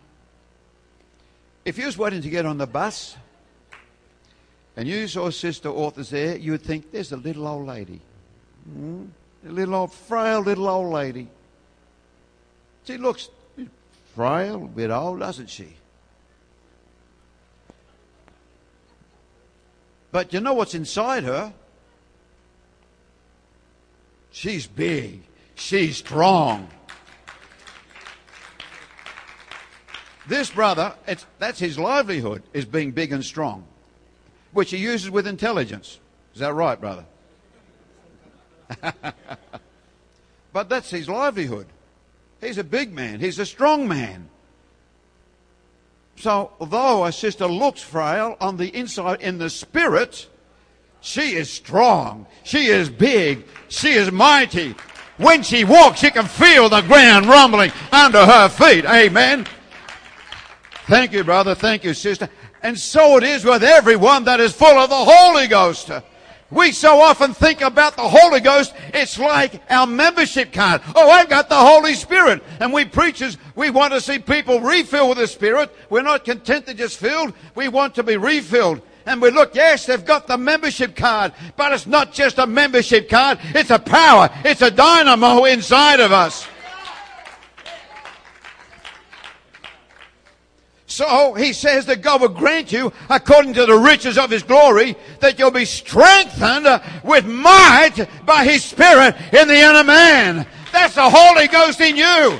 [1.64, 3.16] if you was waiting to get on the bus
[4.76, 8.00] and you saw Sister Authors there, you would think, there's a little old lady.
[8.68, 9.08] Mm,
[9.46, 11.28] a little old, frail little old lady.
[12.84, 13.28] She looks
[14.14, 15.76] frail, a bit old, doesn't she?
[20.12, 21.52] But you know what's inside her?
[24.30, 25.22] She's big.
[25.54, 26.68] She's strong.
[30.28, 30.94] This brother,
[31.38, 33.64] that's his livelihood, is being big and strong,
[34.52, 35.98] which he uses with intelligence.
[36.34, 37.04] Is that right, brother?
[40.52, 41.66] but that's his livelihood.
[42.40, 43.18] He's a big man.
[43.20, 44.28] He's a strong man.
[46.16, 50.28] So, though a sister looks frail on the inside in the spirit,
[51.00, 52.26] she is strong.
[52.44, 53.44] She is big.
[53.68, 54.74] She is mighty.
[55.16, 58.84] When she walks, you can feel the ground rumbling under her feet.
[58.84, 59.46] Amen.
[60.86, 61.54] Thank you, brother.
[61.54, 62.28] Thank you, sister.
[62.62, 65.90] And so it is with everyone that is full of the Holy Ghost.
[66.52, 70.82] We so often think about the Holy Ghost, it's like our membership card.
[70.94, 72.42] Oh, I've got the Holy Spirit.
[72.60, 75.74] And we preachers, we want to see people refilled with the Spirit.
[75.88, 77.32] We're not content to just filled.
[77.54, 78.82] We want to be refilled.
[79.06, 83.08] And we look, yes, they've got the membership card, but it's not just a membership
[83.08, 86.46] card, it's a power, it's a dynamo inside of us.
[90.92, 94.94] So he says that God will grant you, according to the riches of his glory,
[95.20, 96.66] that you'll be strengthened
[97.02, 100.46] with might by his spirit in the inner man.
[100.70, 102.38] That's the Holy Ghost in you.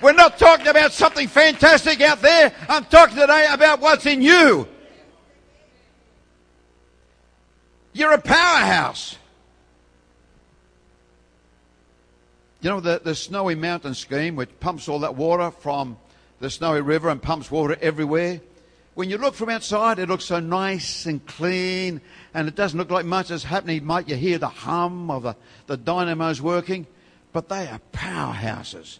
[0.00, 2.50] We're not talking about something fantastic out there.
[2.66, 4.66] I'm talking today about what's in you.
[7.92, 9.18] You're a powerhouse.
[12.62, 15.98] You know the, the Snowy Mountain scheme, which pumps all that water from
[16.40, 18.40] the Snowy River and pumps water everywhere.
[18.94, 22.00] When you look from outside, it looks so nice and clean,
[22.34, 23.84] and it doesn't look like much is happening.
[23.84, 26.86] Might you hear the hum of the, the dynamos working?
[27.32, 28.98] But they are powerhouses.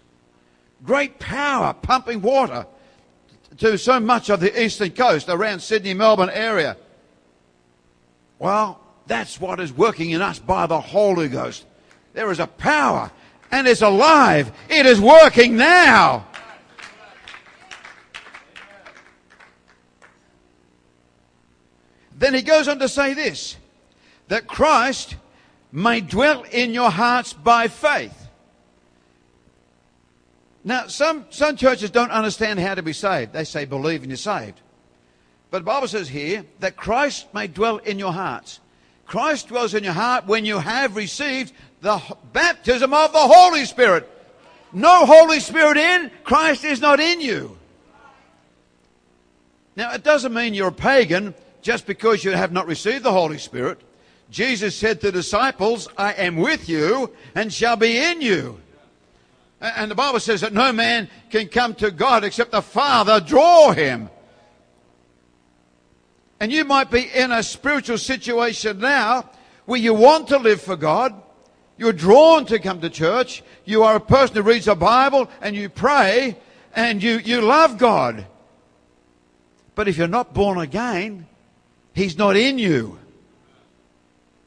[0.84, 2.66] Great power pumping water
[3.58, 6.76] to so much of the eastern coast around Sydney, Melbourne area.
[8.38, 11.66] Well, that's what is working in us by the Holy Ghost.
[12.14, 13.10] There is a power
[13.50, 14.52] and it's alive.
[14.68, 16.26] It is working now.
[22.20, 23.56] Then he goes on to say this
[24.28, 25.16] that Christ
[25.72, 28.28] may dwell in your hearts by faith.
[30.62, 33.32] Now, some, some churches don't understand how to be saved.
[33.32, 34.60] They say believe and you're saved.
[35.50, 38.60] But the Bible says here that Christ may dwell in your hearts.
[39.06, 42.00] Christ dwells in your heart when you have received the
[42.34, 44.08] baptism of the Holy Spirit.
[44.74, 47.56] No Holy Spirit in, Christ is not in you.
[49.74, 53.38] Now, it doesn't mean you're a pagan just because you have not received the Holy
[53.38, 53.80] Spirit.
[54.30, 58.60] Jesus said to the disciples, I am with you and shall be in you.
[59.60, 63.72] And the Bible says that no man can come to God except the Father draw
[63.72, 64.08] him.
[66.38, 69.28] And you might be in a spiritual situation now
[69.66, 71.14] where you want to live for God.
[71.76, 73.42] You're drawn to come to church.
[73.64, 76.38] You are a person who reads the Bible and you pray
[76.74, 78.26] and you, you love God.
[79.74, 81.26] But if you're not born again,
[82.00, 82.98] He's not in you.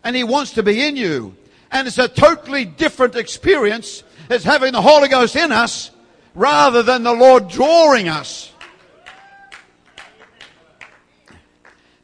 [0.03, 1.35] And He wants to be in you.
[1.71, 5.91] And it's a totally different experience as having the Holy Ghost in us
[6.33, 8.51] rather than the Lord drawing us.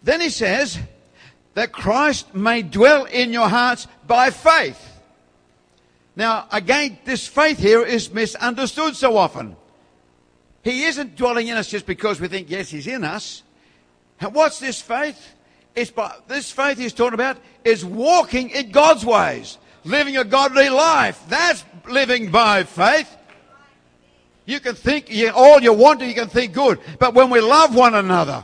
[0.03, 0.77] Then he says
[1.55, 5.01] that Christ may dwell in your hearts by faith.
[6.15, 9.55] Now, again, this faith here is misunderstood so often.
[10.63, 13.41] He isn't dwelling in us just because we think, yes, he's in us.
[14.19, 15.35] And what's this faith?
[15.79, 20.67] It's by, this faith he's talking about is walking in God's ways, living a godly
[20.67, 21.23] life.
[21.29, 23.15] That's living by faith.
[24.45, 26.79] You can think all you want to, you can think good.
[26.99, 28.43] But when we love one another,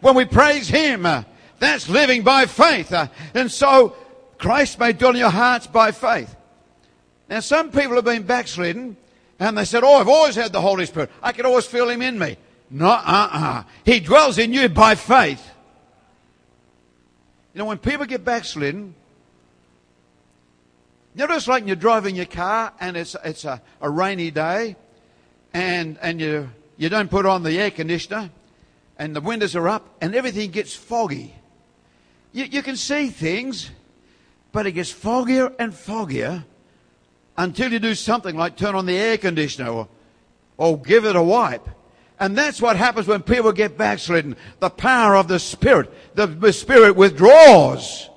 [0.00, 1.24] when we praise Him, uh,
[1.58, 2.90] that's living by faith.
[2.90, 3.94] Uh, and so
[4.38, 6.34] Christ may dwell in your hearts by faith.
[7.28, 8.96] Now, some people have been backslidden
[9.38, 11.10] and they said, Oh, I've always had the Holy Spirit.
[11.22, 12.38] I can always feel Him in me.
[12.70, 13.38] No, uh uh-uh.
[13.38, 15.51] uh He dwells in you by faith.
[17.54, 18.94] You know, when people get backslidden,
[21.14, 24.76] you know, it's like you're driving your car and it's, it's a, a rainy day
[25.52, 28.30] and, and you, you don't put on the air conditioner
[28.98, 31.34] and the windows are up and everything gets foggy.
[32.32, 33.70] You, you can see things,
[34.52, 36.44] but it gets foggier and foggier
[37.36, 39.88] until you do something like turn on the air conditioner or,
[40.56, 41.68] or give it a wipe.
[42.20, 44.36] And that's what happens when people get backslidden.
[44.60, 45.92] The power of the Spirit.
[46.14, 48.08] The, Spirit withdraws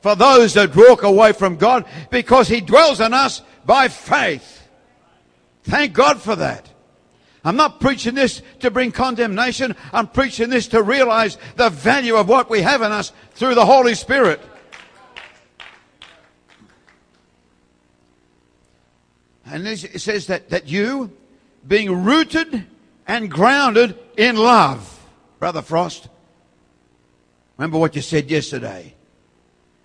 [0.00, 4.68] for those that walk away from God because He dwells in us by faith.
[5.64, 6.68] Thank God for that.
[7.44, 9.76] I'm not preaching this to bring condemnation.
[9.92, 13.64] I'm preaching this to realize the value of what we have in us through the
[13.64, 14.40] Holy Spirit.
[19.44, 21.12] And it says that, that you,
[21.66, 22.66] being rooted
[23.06, 25.06] and grounded in love,
[25.38, 26.08] Brother Frost,
[27.56, 28.94] remember what you said yesterday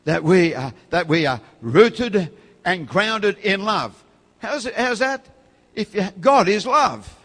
[0.05, 2.31] that we are, that we are rooted
[2.65, 4.03] and grounded in love.
[4.39, 5.25] How's, it, how's that?
[5.75, 7.17] If you, God is love.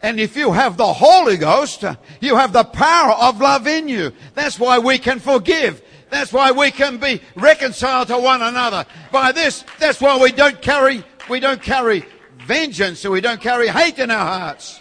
[0.00, 1.82] And if you have the Holy Ghost,
[2.20, 4.12] you have the power of love in you.
[4.34, 5.82] That's why we can forgive.
[6.10, 8.84] That's why we can be reconciled to one another.
[9.10, 12.04] By this, that's why we don't carry, we don't carry
[12.46, 14.80] vengeance, and we don't carry hate in our hearts.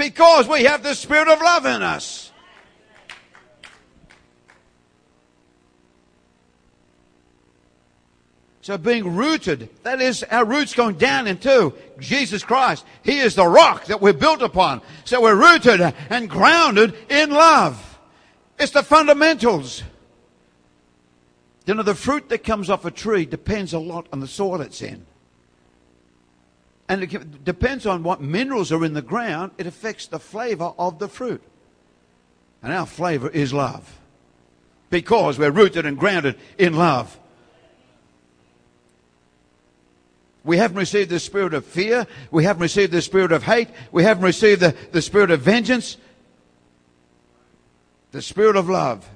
[0.00, 2.32] Because we have the Spirit of love in us.
[8.62, 12.86] So being rooted, that is our roots going down into Jesus Christ.
[13.02, 14.80] He is the rock that we're built upon.
[15.04, 17.98] So we're rooted and grounded in love.
[18.58, 19.82] It's the fundamentals.
[21.66, 24.62] You know, the fruit that comes off a tree depends a lot on the soil
[24.62, 25.04] it's in.
[26.90, 30.98] And it depends on what minerals are in the ground, it affects the flavor of
[30.98, 31.40] the fruit.
[32.64, 34.00] And our flavor is love.
[34.90, 37.16] Because we're rooted and grounded in love.
[40.42, 42.08] We haven't received the spirit of fear.
[42.32, 43.68] We haven't received the spirit of hate.
[43.92, 45.96] We haven't received the, the spirit of vengeance.
[48.10, 49.08] The spirit of love.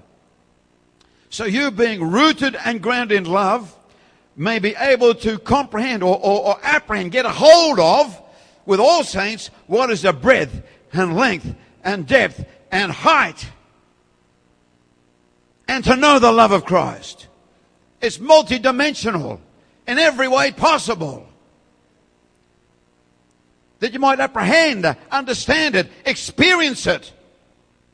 [1.28, 3.74] So you being rooted and grounded in love
[4.36, 8.20] may be able to comprehend or, or, or apprehend, get a hold of
[8.66, 10.62] with all saints what is the breadth
[10.92, 13.48] and length and depth and height.
[15.68, 17.28] And to know the love of Christ.
[18.00, 19.40] It's multidimensional
[19.86, 21.26] in every way possible.
[23.78, 27.12] That you might apprehend, understand it, experience it.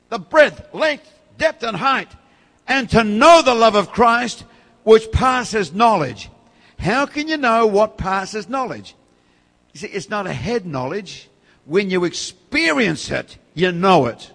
[0.09, 2.09] The breadth, length, depth, and height.
[2.67, 4.45] And to know the love of Christ
[4.91, 6.29] which passes knowledge.
[6.77, 8.97] How can you know what passes knowledge?
[9.73, 11.29] You see, it's not a head knowledge.
[11.65, 14.33] When you experience it, you know it.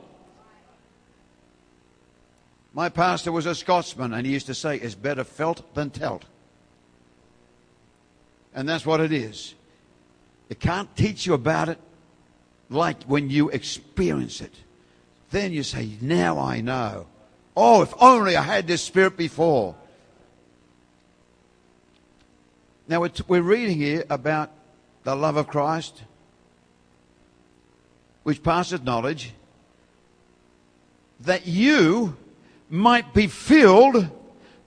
[2.74, 6.24] My pastor was a Scotsman and he used to say, it's better felt than telt.
[8.54, 9.56] And that's what it is.
[10.48, 11.80] It can't teach you about it
[12.70, 14.54] like when you experience it.
[15.32, 17.08] Then you say, Now I know.
[17.58, 19.76] Oh, if only I had this spirit before.
[22.88, 24.52] Now we're reading here about
[25.04, 26.04] the love of Christ,
[28.24, 29.34] which passes knowledge,
[31.22, 32.16] that you
[32.70, 34.10] might be filled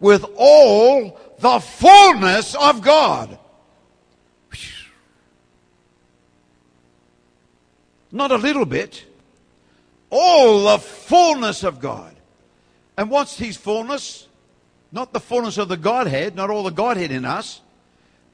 [0.00, 3.38] with all the fullness of God.
[8.10, 9.04] Not a little bit.
[10.10, 12.16] All the fullness of God.
[12.96, 14.26] And what's his fullness?
[14.90, 17.60] Not the fullness of the Godhead, not all the Godhead in us,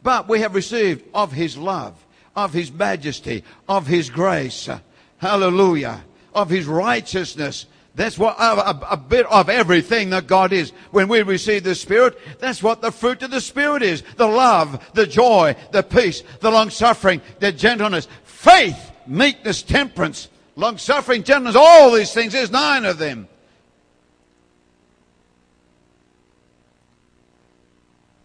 [0.04, 1.94] but we have received of his love,
[2.36, 4.68] of his majesty, of his grace.
[5.16, 6.04] Hallelujah.
[6.34, 7.66] Of his righteousness.
[7.96, 10.72] That's what a, a, bit of everything that God is.
[10.90, 14.02] When we receive the Spirit, that's what the fruit of the Spirit is.
[14.16, 20.76] The love, the joy, the peace, the long suffering, the gentleness, faith, meekness, temperance, long
[20.76, 22.32] suffering, gentleness, all these things.
[22.32, 23.28] There's nine of them.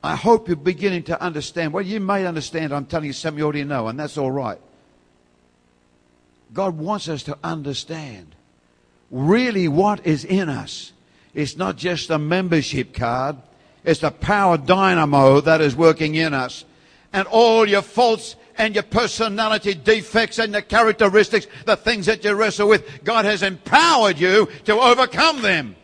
[0.04, 1.74] I hope you're beginning to understand.
[1.74, 2.74] Well, you may understand.
[2.74, 4.60] I'm telling you something you already know, and that's all right.
[6.54, 8.36] God wants us to understand
[9.12, 10.94] really what is in us.
[11.34, 13.38] It's not just a membership card.
[13.84, 16.66] It's the power dynamo that is working in us.
[17.12, 22.34] And all your faults and your personality defects and the characteristics, the things that you
[22.36, 25.76] wrestle with, God has empowered you to overcome them.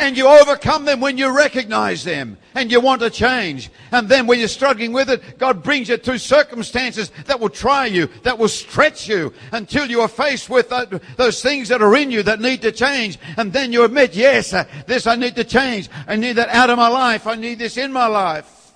[0.00, 3.68] And you overcome them when you recognize them and you want to change.
[3.90, 7.86] And then when you're struggling with it, God brings you through circumstances that will try
[7.86, 11.96] you, that will stretch you until you are faced with that, those things that are
[11.96, 13.18] in you that need to change.
[13.36, 15.88] And then you admit, yes, uh, this I need to change.
[16.06, 17.26] I need that out of my life.
[17.26, 18.72] I need this in my life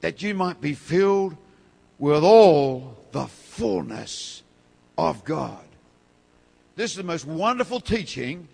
[0.00, 1.36] that you might be filled
[1.98, 4.42] with all the fullness
[4.96, 5.64] of God.
[6.76, 8.48] This is the most wonderful teaching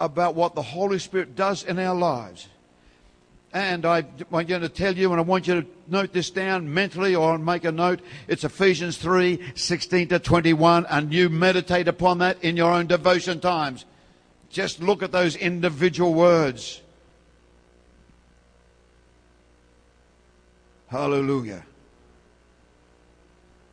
[0.00, 2.48] about what the Holy Spirit does in our lives.
[3.52, 7.14] And I want to tell you, and I want you to note this down mentally
[7.14, 8.00] or make a note.
[8.26, 13.40] It's Ephesians 3, 16 to 21, and you meditate upon that in your own devotion
[13.40, 13.84] times.
[14.48, 16.80] Just look at those individual words.
[20.88, 21.64] Hallelujah.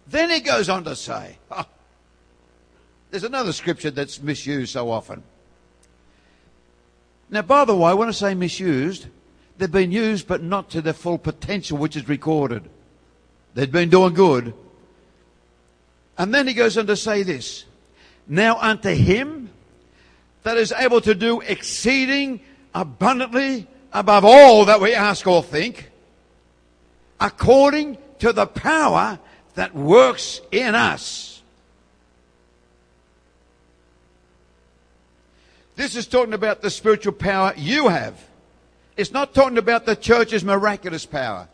[0.08, 1.66] Then he goes on to say, oh,
[3.12, 5.24] there's another scripture that's misused so often.
[7.30, 9.08] Now, by the way, when I say misused,
[9.58, 12.70] they've been used but not to their full potential, which is recorded.
[13.54, 14.54] They've been doing good.
[16.18, 17.66] And then he goes on to say this
[18.28, 19.50] Now unto him
[20.44, 22.42] that is able to do exceeding
[22.74, 25.90] abundantly above all that we ask or think,
[27.20, 29.20] according to the power
[29.56, 31.29] that works in us.
[35.80, 38.22] This is talking about the spiritual power you have.
[38.98, 41.48] It's not talking about the church's miraculous power.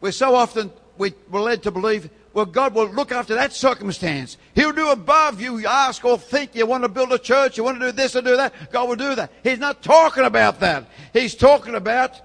[0.00, 4.36] We're so often we, we're led to believe, well, God will look after that circumstance.
[4.56, 6.56] He'll do above you ask or think.
[6.56, 8.52] You want to build a church, you want to do this or do that.
[8.72, 9.30] God will do that.
[9.44, 10.90] He's not talking about that.
[11.12, 12.20] He's talking about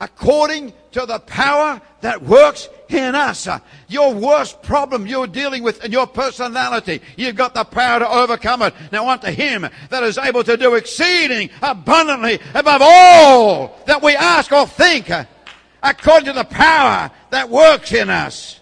[0.00, 3.48] according to the power that works in us.
[3.88, 8.62] Your worst problem you're dealing with in your personality, you've got the power to overcome
[8.62, 8.74] it.
[8.92, 14.52] Now unto him that is able to do exceeding abundantly above all that we ask
[14.52, 15.10] or think,
[15.82, 18.60] according to the power that works in us.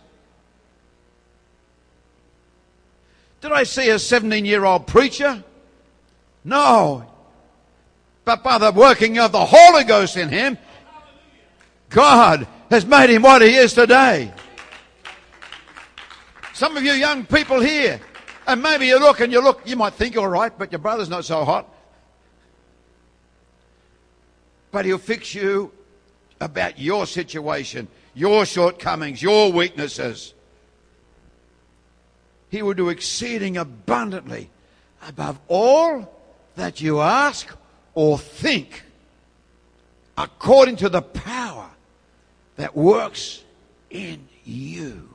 [3.40, 5.44] Did I see a 17 year old preacher?
[6.44, 7.04] No.
[8.24, 10.58] But by the working of the Holy Ghost in him,
[11.90, 14.32] God has made him what he is today.
[16.52, 18.00] Some of you young people here,
[18.46, 21.08] and maybe you look and you look, you might think you're right, but your brother's
[21.08, 21.68] not so hot.
[24.70, 25.72] But he'll fix you
[26.40, 30.34] about your situation, your shortcomings, your weaknesses.
[32.50, 34.50] He will do exceeding abundantly
[35.06, 36.12] above all
[36.56, 37.54] that you ask
[37.94, 38.84] or think,
[40.16, 41.70] according to the power
[42.56, 43.44] that works
[43.90, 45.08] in you.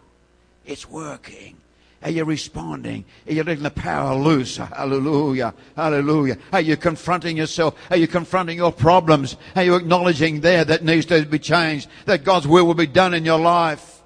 [0.66, 1.58] It's working.
[2.04, 3.06] Are you responding?
[3.28, 4.58] Are you letting the power loose?
[4.58, 5.54] Hallelujah.
[5.76, 6.38] Hallelujah.
[6.52, 7.76] Are you confronting yourself?
[7.92, 9.38] Are you confronting your problems?
[9.56, 11.88] Are you acknowledging there that needs to be changed?
[12.06, 14.02] That God's will will be done in your life?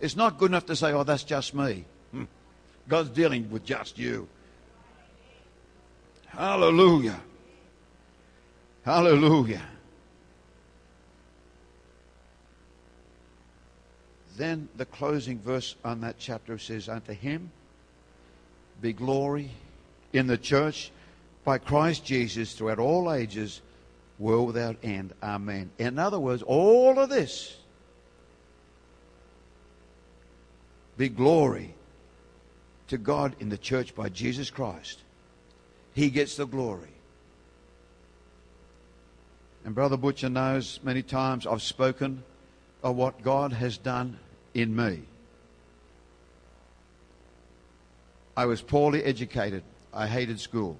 [0.00, 1.86] It's not good enough to say, oh, that's just me.
[2.12, 2.24] Hmm.
[2.86, 4.28] God's dealing with just you.
[6.26, 7.18] Hallelujah.
[8.84, 9.62] Hallelujah.
[14.38, 17.50] Then the closing verse on that chapter says, Unto him
[18.80, 19.50] be glory
[20.12, 20.92] in the church
[21.44, 23.60] by Christ Jesus throughout all ages,
[24.16, 25.12] world without end.
[25.20, 25.70] Amen.
[25.76, 27.56] In other words, all of this
[30.96, 31.74] be glory
[32.86, 35.00] to God in the church by Jesus Christ.
[35.94, 36.94] He gets the glory.
[39.64, 42.22] And Brother Butcher knows many times I've spoken
[42.84, 44.16] of what God has done
[44.54, 45.02] in me.
[48.36, 49.62] I was poorly educated.
[49.92, 50.76] I hated school.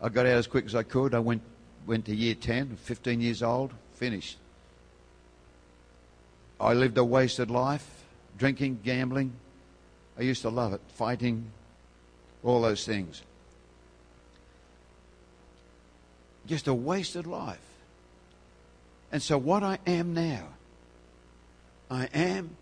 [0.00, 1.14] I got out as quick as I could.
[1.14, 1.42] I went,
[1.86, 4.38] went to year 10, 15 years old, finished.
[6.60, 8.04] I lived a wasted life,
[8.38, 9.32] drinking, gambling.
[10.16, 11.50] I used to love it, fighting,
[12.44, 13.22] all those things.
[16.46, 17.58] Just a wasted life.
[19.10, 20.46] And so, what I am now
[21.92, 22.56] I am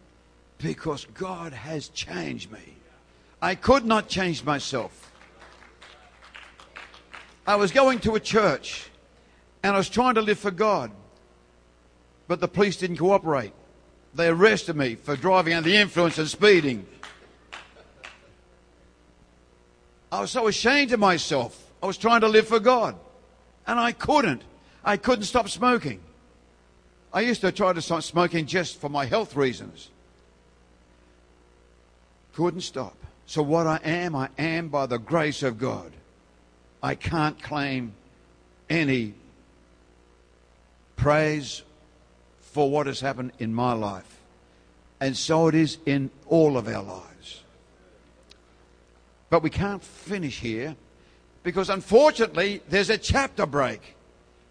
[0.59, 2.75] because God has changed me.
[3.41, 5.13] I could not change myself.
[7.47, 8.91] I was going to a church
[9.63, 10.91] and I was trying to live for God,
[12.27, 13.53] but the police didn't cooperate.
[14.15, 16.85] They arrested me for driving under the influence and speeding.
[20.11, 21.71] I was so ashamed of myself.
[21.81, 22.97] I was trying to live for God,
[23.65, 24.43] and I couldn't.
[24.85, 26.01] I couldn't stop smoking.
[27.13, 29.91] I used to try to stop smoking just for my health reasons.
[32.35, 32.97] Couldn't stop.
[33.27, 35.93] So, what I am, I am by the grace of God.
[36.83, 37.93] I can't claim
[38.69, 39.15] any
[40.97, 41.63] praise
[42.41, 44.19] for what has happened in my life.
[45.01, 47.43] And so it is in all of our lives.
[49.31, 50.77] But we can't finish here
[51.43, 53.97] because unfortunately there's a chapter break.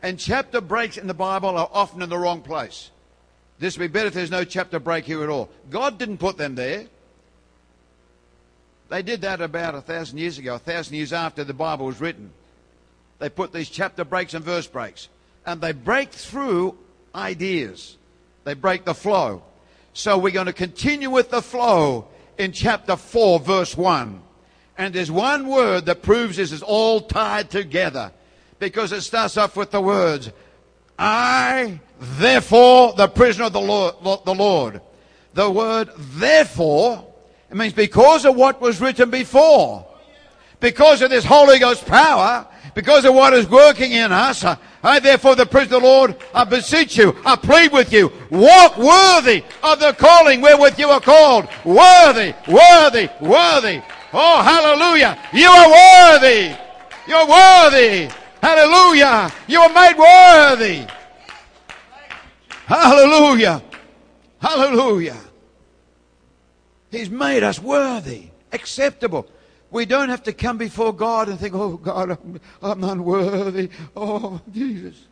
[0.02, 2.92] And chapter breaks in the Bible are often in the wrong place.
[3.60, 5.50] This would be better if there's no chapter break here at all.
[5.70, 6.86] God didn't put them there.
[8.88, 12.00] They did that about a thousand years ago, a thousand years after the Bible was
[12.00, 12.32] written.
[13.20, 15.10] They put these chapter breaks and verse breaks.
[15.46, 16.78] And they break through
[17.14, 17.98] ideas.
[18.46, 19.44] They break the flow.
[19.94, 24.22] So we're going to continue with the flow in chapter 4, verse 1.
[24.78, 28.14] And there's one word that proves this is all tied together
[28.60, 30.32] because it starts off with the words,
[30.98, 33.96] I, therefore, the prisoner of the Lord,
[34.26, 34.82] the Lord.
[35.34, 37.06] The word therefore,
[37.50, 39.86] it means because of what was written before.
[40.60, 42.46] Because of this Holy Ghost power,
[42.76, 44.44] because of what is working in us,
[44.84, 48.78] I therefore, the prisoner of the Lord, I beseech you, I plead with you, walk
[48.78, 51.48] worthy of the calling wherewith you are called.
[51.64, 53.82] Worthy, worthy, worthy.
[54.12, 55.18] Oh, hallelujah.
[55.32, 56.56] You are worthy.
[57.08, 58.10] You're worthy.
[58.42, 59.32] Hallelujah.
[59.48, 60.88] You are made worthy.
[62.66, 63.62] Hallelujah.
[64.42, 65.18] Hallelujah.
[66.92, 69.28] He's made us worthy, acceptable.
[69.72, 73.70] We don't have to come before God and think, oh, God, I'm, I'm unworthy.
[73.96, 75.06] Oh, Jesus.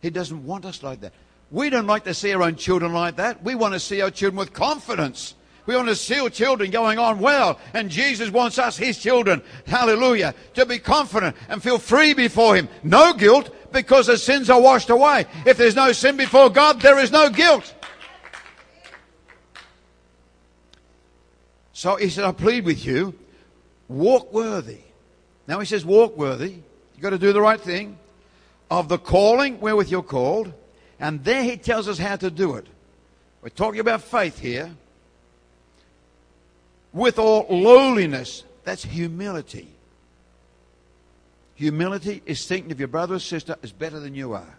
[0.00, 1.12] He doesn't want us like that.
[1.50, 3.42] We don't like to see our own children like that.
[3.44, 5.34] We want to see our children with confidence,
[5.66, 7.58] We want to see children going on well.
[7.72, 12.68] And Jesus wants us, His children, hallelujah, to be confident and feel free before Him.
[12.82, 15.26] No guilt because the sins are washed away.
[15.46, 17.74] If there's no sin before God, there is no guilt.
[21.72, 23.14] So He said, I plead with you,
[23.88, 24.80] walk worthy.
[25.46, 26.50] Now He says, walk worthy.
[26.94, 27.98] You've got to do the right thing
[28.70, 30.52] of the calling wherewith you're called.
[31.00, 32.66] And there He tells us how to do it.
[33.40, 34.70] We're talking about faith here
[36.94, 38.44] with all lowliness.
[38.62, 39.68] That's humility.
[41.56, 44.56] Humility is thinking of your brother or sister as better than you are.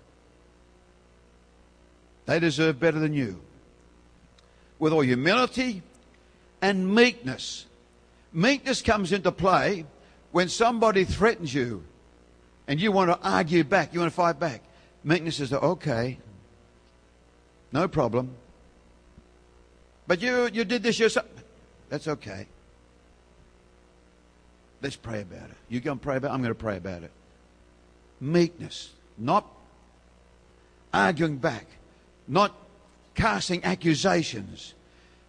[2.28, 3.42] They deserve better than you.
[4.78, 5.82] With all humility
[6.62, 7.66] and meekness.
[8.34, 9.86] Meekness comes into play
[10.32, 11.84] when somebody threatens you
[12.68, 14.62] and you want to argue back, you want to fight back.
[15.04, 16.18] Meekness is okay,
[17.72, 18.36] no problem.
[20.08, 21.28] But you, you did this yourself.
[21.90, 22.48] That's okay.
[24.82, 25.56] Let's pray about it.
[25.70, 26.34] You going to pray about it?
[26.34, 27.12] I'm going to pray about it.
[28.20, 28.92] Meekness.
[29.18, 29.46] Not
[30.94, 31.66] arguing back.
[32.28, 32.54] Not
[33.14, 34.74] casting accusations.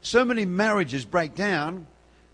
[0.03, 1.87] So many marriages break down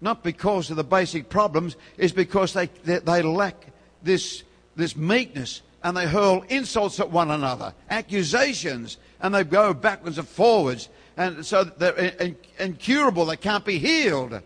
[0.02, 3.68] not because of the basic problems, is because they, they, they lack
[4.02, 4.42] this,
[4.74, 10.28] this meekness and they hurl insults at one another, accusations, and they go backwards and
[10.28, 13.26] forwards and so they're incurable.
[13.26, 14.40] They can't be healed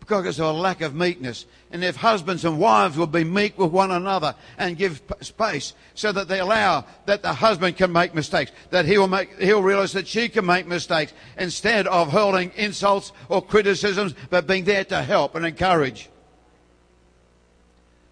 [0.00, 1.46] because of a lack of meekness.
[1.70, 6.10] And if husbands and wives will be meek with one another and give space so
[6.12, 9.92] that they allow that the husband can make mistakes, that he will make, he'll realize
[9.92, 15.00] that she can make mistakes instead of hurling insults or criticisms, but being there to
[15.02, 16.10] help and encourage.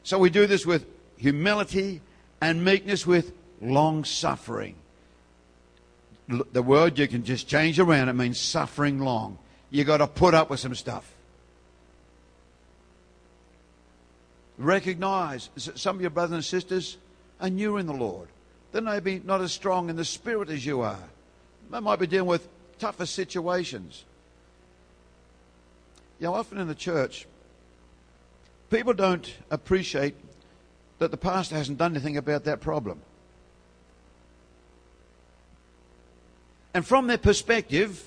[0.04, 0.86] So we do this with
[1.16, 2.00] humility
[2.40, 4.76] and meekness with long suffering
[6.28, 8.08] the word you can just change around.
[8.08, 9.38] It means suffering long.
[9.70, 11.10] You've got to put up with some stuff.
[14.58, 16.98] Recognize that some of your brothers and sisters
[17.40, 18.28] are new in the Lord.
[18.72, 20.98] They may be not as strong in the spirit as you are.
[21.70, 22.48] They might be dealing with
[22.78, 24.04] tougher situations.
[26.18, 27.26] You know, often in the church,
[28.70, 30.14] people don't appreciate
[30.98, 33.00] that the pastor hasn't done anything about that problem.
[36.74, 38.04] And from their perspective,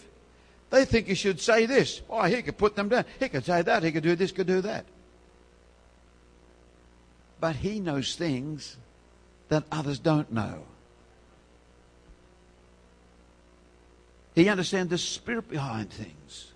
[0.70, 2.02] they think he should say this.
[2.10, 3.06] Oh, he could put them down.
[3.20, 3.84] He could say that.
[3.84, 4.86] He could do this, could do that.
[7.40, 8.78] But he knows things
[9.50, 10.64] that others don't know.
[14.34, 16.52] He understands the spirit behind things.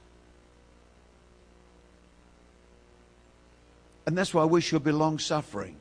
[4.05, 5.75] And that's why we should be long suffering.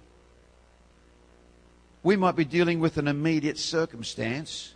[2.02, 4.74] We might be dealing with an immediate circumstance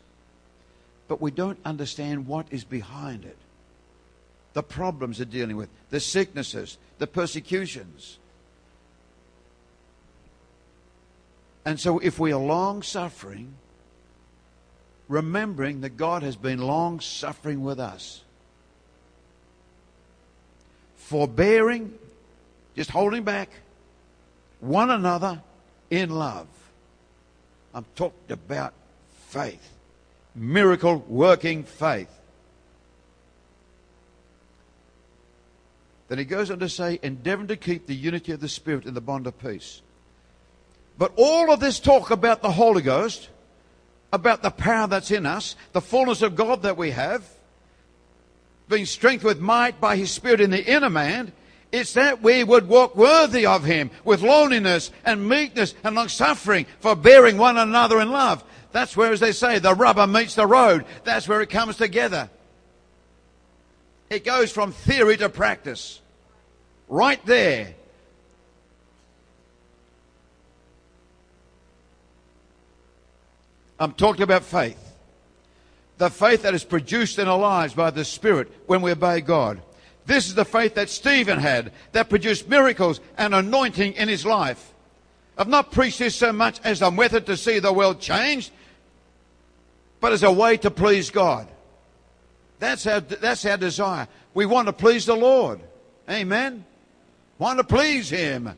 [1.09, 3.36] but we don't understand what is behind it.
[4.52, 8.18] The problems they're dealing with, the sicknesses, the persecutions.
[11.64, 13.54] And so, if we are long suffering,
[15.09, 18.22] remembering that God has been long suffering with us,
[20.96, 21.94] forbearing,
[22.76, 23.50] just holding back
[24.61, 25.42] one another
[25.90, 26.46] in love.
[27.74, 28.72] I'm talking about
[29.28, 29.78] faith
[30.39, 32.11] miracle working faith.
[36.09, 38.95] Then he goes on to say, endeavoring to keep the unity of the Spirit in
[38.95, 39.82] the bond of peace.
[40.97, 43.28] But all of this talk about the Holy Ghost,
[44.12, 47.22] about the power that's in us, the fullness of God that we have,
[48.68, 51.32] being strengthened with might by his Spirit in the inner man,
[51.70, 56.66] it's that we would walk worthy of him with loneliness and meekness and long suffering,
[56.80, 58.43] forbearing one another in love.
[58.73, 60.85] That's where, as they say, the rubber meets the road.
[61.05, 62.29] That's where it comes together.
[64.11, 66.01] It goes from theory to practice.
[66.89, 67.75] Right there.
[73.79, 74.85] I'm talking about faith.
[75.99, 79.61] The faith that is produced in our lives by the Spirit when we obey God.
[80.07, 84.73] This is the faith that Stephen had that produced miracles and anointing in his life.
[85.37, 88.51] I've not preached this so much as a method to see the world changed,
[90.01, 91.49] but as a way to please God.
[92.59, 94.09] That's our, that's our desire.
[94.34, 95.61] We want to please the Lord.
[96.11, 96.64] Amen.
[97.38, 98.53] Want to please Him.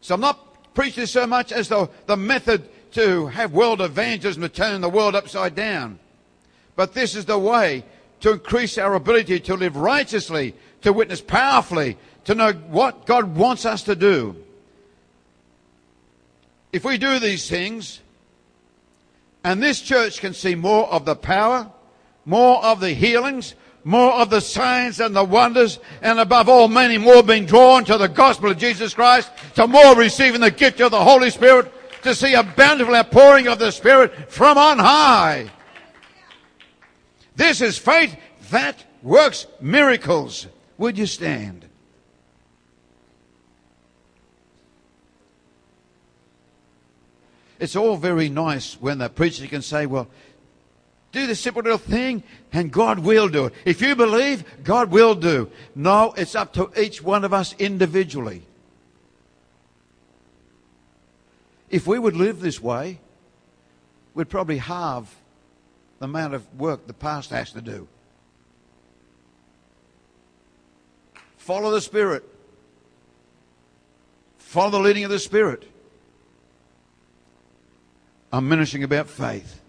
[0.00, 4.48] So I'm not preaching so much as the, the method to have world evangelism to
[4.48, 5.98] turn the world upside down.
[6.74, 7.84] But this is the way
[8.20, 13.64] to increase our ability to live righteously, to witness powerfully, to know what God wants
[13.64, 14.36] us to do.
[16.72, 17.99] If we do these things,
[19.44, 21.70] and this church can see more of the power,
[22.24, 26.98] more of the healings, more of the signs and the wonders, and above all, many
[26.98, 30.90] more being drawn to the gospel of Jesus Christ, to more receiving the gift of
[30.90, 31.72] the Holy Spirit,
[32.02, 35.50] to see a bountiful outpouring of the Spirit from on high.
[37.36, 38.16] This is faith
[38.50, 40.46] that works miracles.
[40.76, 41.66] Would you stand?
[47.60, 50.08] It's all very nice when the preacher can say, well,
[51.12, 53.54] do this simple little thing and God will do it.
[53.66, 55.50] If you believe, God will do.
[55.74, 58.42] No, it's up to each one of us individually.
[61.68, 62.98] If we would live this way,
[64.14, 65.14] we'd probably halve
[65.98, 67.86] the amount of work the pastor has to do.
[71.36, 72.24] Follow the Spirit.
[74.38, 75.69] Follow the leading of the Spirit.
[78.32, 79.60] I'm ministering about faith.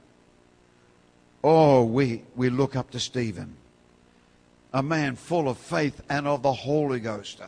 [1.43, 3.55] Oh, we, we look up to Stephen,
[4.72, 7.47] a man full of faith and of the Holy Ghost, uh,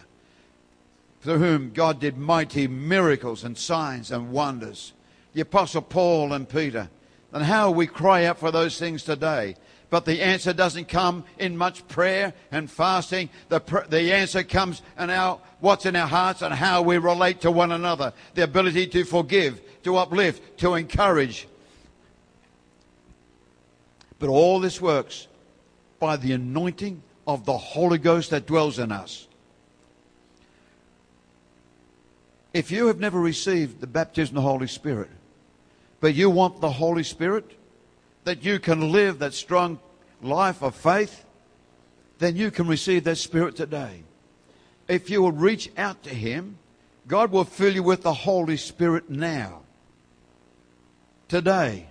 [1.22, 4.94] through whom God did mighty miracles and signs and wonders.
[5.34, 6.90] The Apostle Paul and Peter.
[7.32, 9.56] And how we cry out for those things today.
[9.90, 13.30] But the answer doesn't come in much prayer and fasting.
[13.50, 17.42] The, pr- the answer comes in our, what's in our hearts and how we relate
[17.42, 18.14] to one another.
[18.34, 21.48] The ability to forgive, to uplift, to encourage,
[24.20, 25.28] but all this works
[26.00, 29.28] by the anointing of the Holy Ghost that dwells in us.
[32.54, 35.10] If you have never received the baptism of the Holy Spirit,
[36.00, 37.58] but you want the Holy Spirit,
[38.26, 39.80] that you can live that strong
[40.22, 41.26] life of faith,
[42.20, 44.04] then you can receive that Spirit today.
[44.88, 46.58] If you will reach out to Him,
[47.08, 49.63] God will fill you with the Holy Spirit now.
[51.28, 51.88] Today.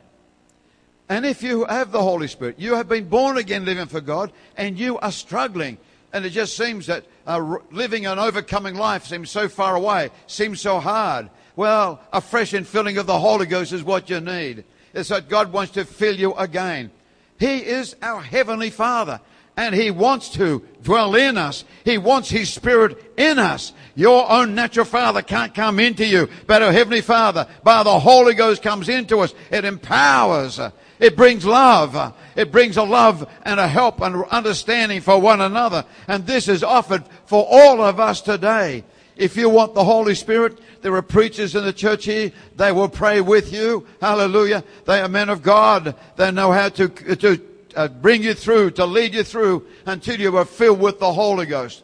[1.09, 4.33] And if you have the Holy Spirit, you have been born again living for God,
[4.57, 5.77] and you are struggling,
[6.13, 10.61] and it just seems that uh, living an overcoming life seems so far away, seems
[10.61, 11.29] so hard.
[11.55, 14.65] Well, a fresh infilling of the Holy Ghost is what you need.
[14.95, 16.91] It's that God wants to fill you again.
[17.39, 19.21] He is our Heavenly Father
[19.57, 21.65] and He wants to dwell in us.
[21.85, 23.73] He wants His Spirit in us.
[23.95, 28.35] Your own natural Father can't come into you, but our Heavenly Father, by the Holy
[28.35, 29.35] Ghost, comes into us.
[29.51, 30.59] It empowers.
[30.99, 32.15] It brings love.
[32.37, 35.85] It brings a love and a help and understanding for one another.
[36.09, 38.85] And this is offered for all of us today.
[39.17, 42.33] If you want the Holy Spirit, there are preachers in the church here.
[42.57, 43.87] They will pray with you.
[44.01, 44.65] Hallelujah.
[44.87, 45.95] They are men of God.
[46.17, 47.37] They know how to, to
[47.77, 51.47] uh, bring you through, to lead you through until you are filled with the Holy
[51.47, 51.83] Ghost.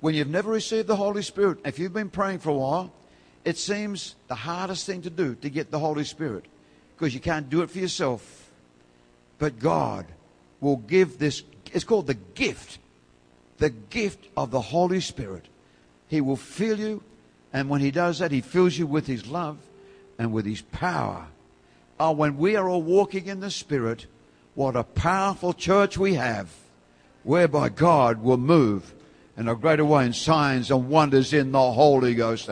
[0.00, 2.92] When you've never received the Holy Spirit, if you've been praying for a while,
[3.44, 6.44] it seems the hardest thing to do to get the Holy Spirit
[6.94, 8.50] because you can't do it for yourself.
[9.38, 10.06] But God
[10.60, 12.78] will give this, it's called the gift,
[13.58, 15.46] the gift of the Holy Spirit.
[16.08, 17.02] He will fill you,
[17.52, 19.58] and when He does that, He fills you with His love
[20.18, 21.26] and with His power.
[21.98, 24.06] Oh, when we are all walking in the Spirit,
[24.54, 26.50] what a powerful church we have,
[27.22, 28.94] whereby God will move
[29.36, 32.50] in a greater way in signs and wonders in the Holy Ghost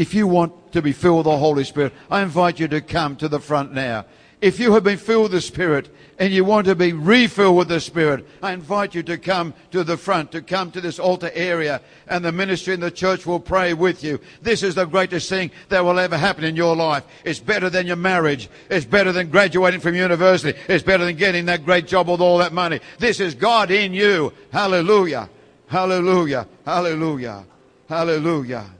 [0.00, 3.16] if you want to be filled with the Holy Spirit, I invite you to come
[3.16, 4.06] to the front now.
[4.40, 7.68] If you have been filled with the Spirit and you want to be refilled with
[7.68, 11.30] the Spirit, I invite you to come to the front, to come to this altar
[11.34, 14.18] area, and the ministry in the church will pray with you.
[14.40, 17.04] This is the greatest thing that will ever happen in your life.
[17.22, 18.48] It's better than your marriage.
[18.70, 20.58] It's better than graduating from university.
[20.68, 22.80] It's better than getting that great job with all that money.
[22.98, 24.32] This is God in you.
[24.52, 25.28] Hallelujah.
[25.66, 26.48] Hallelujah.
[26.64, 27.44] Hallelujah.
[27.88, 28.70] Hallelujah.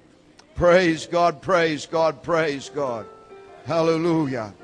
[0.54, 3.06] Praise God, praise God, praise God.
[3.66, 4.54] Hallelujah.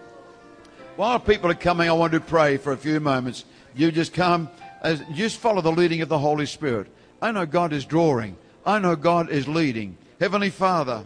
[0.97, 3.45] While people are coming, I want to pray for a few moments.
[3.75, 4.49] You just come,
[4.81, 6.87] as, just follow the leading of the Holy Spirit.
[7.21, 8.35] I know God is drawing.
[8.65, 9.99] I know God is leading.
[10.19, 11.05] Heavenly Father,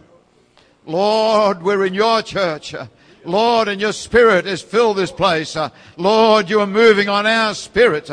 [0.85, 2.73] Lord, we're in your church.
[3.25, 5.57] Lord, and your spirit has filled this place.
[5.97, 8.09] Lord, you are moving on our spirit.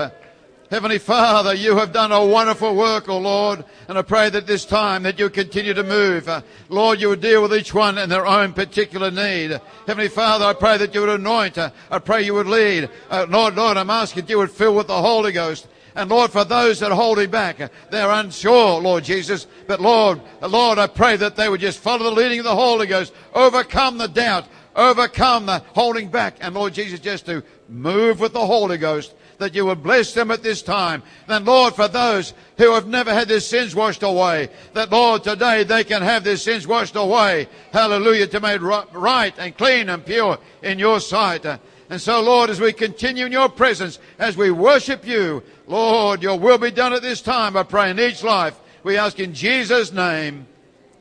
[0.71, 4.47] Heavenly Father, you have done a wonderful work, O oh Lord, and I pray that
[4.47, 6.29] this time that you continue to move.
[6.29, 9.59] Uh, Lord, you would deal with each one in their own particular need.
[9.87, 11.57] Heavenly Father, I pray that you would anoint.
[11.57, 12.91] Uh, I pray you would lead.
[13.09, 15.69] Uh, Lord, Lord, I'm asking that you would fill with the Holy Ghost.
[15.95, 19.47] And Lord, for those that are holding back, uh, they're unsure, Lord Jesus.
[19.67, 22.55] But Lord, uh, Lord, I pray that they would just follow the leading of the
[22.55, 24.45] Holy Ghost, overcome the doubt,
[24.77, 29.55] overcome the holding back, and Lord Jesus, just to move with the Holy Ghost that
[29.55, 31.03] you would bless them at this time.
[31.27, 35.65] Then, Lord, for those who have never had their sins washed away, that, Lord, today
[35.65, 37.49] they can have their sins washed away.
[37.73, 41.45] Hallelujah, to made right and clean and pure in your sight.
[41.91, 46.39] And so, Lord, as we continue in your presence, as we worship you, Lord, your
[46.39, 48.59] will be done at this time, I pray in each life.
[48.83, 50.47] We ask in Jesus' name.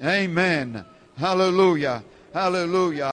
[0.04, 0.86] Amen.
[1.18, 2.04] Hallelujah.
[2.34, 3.06] Hallelujah.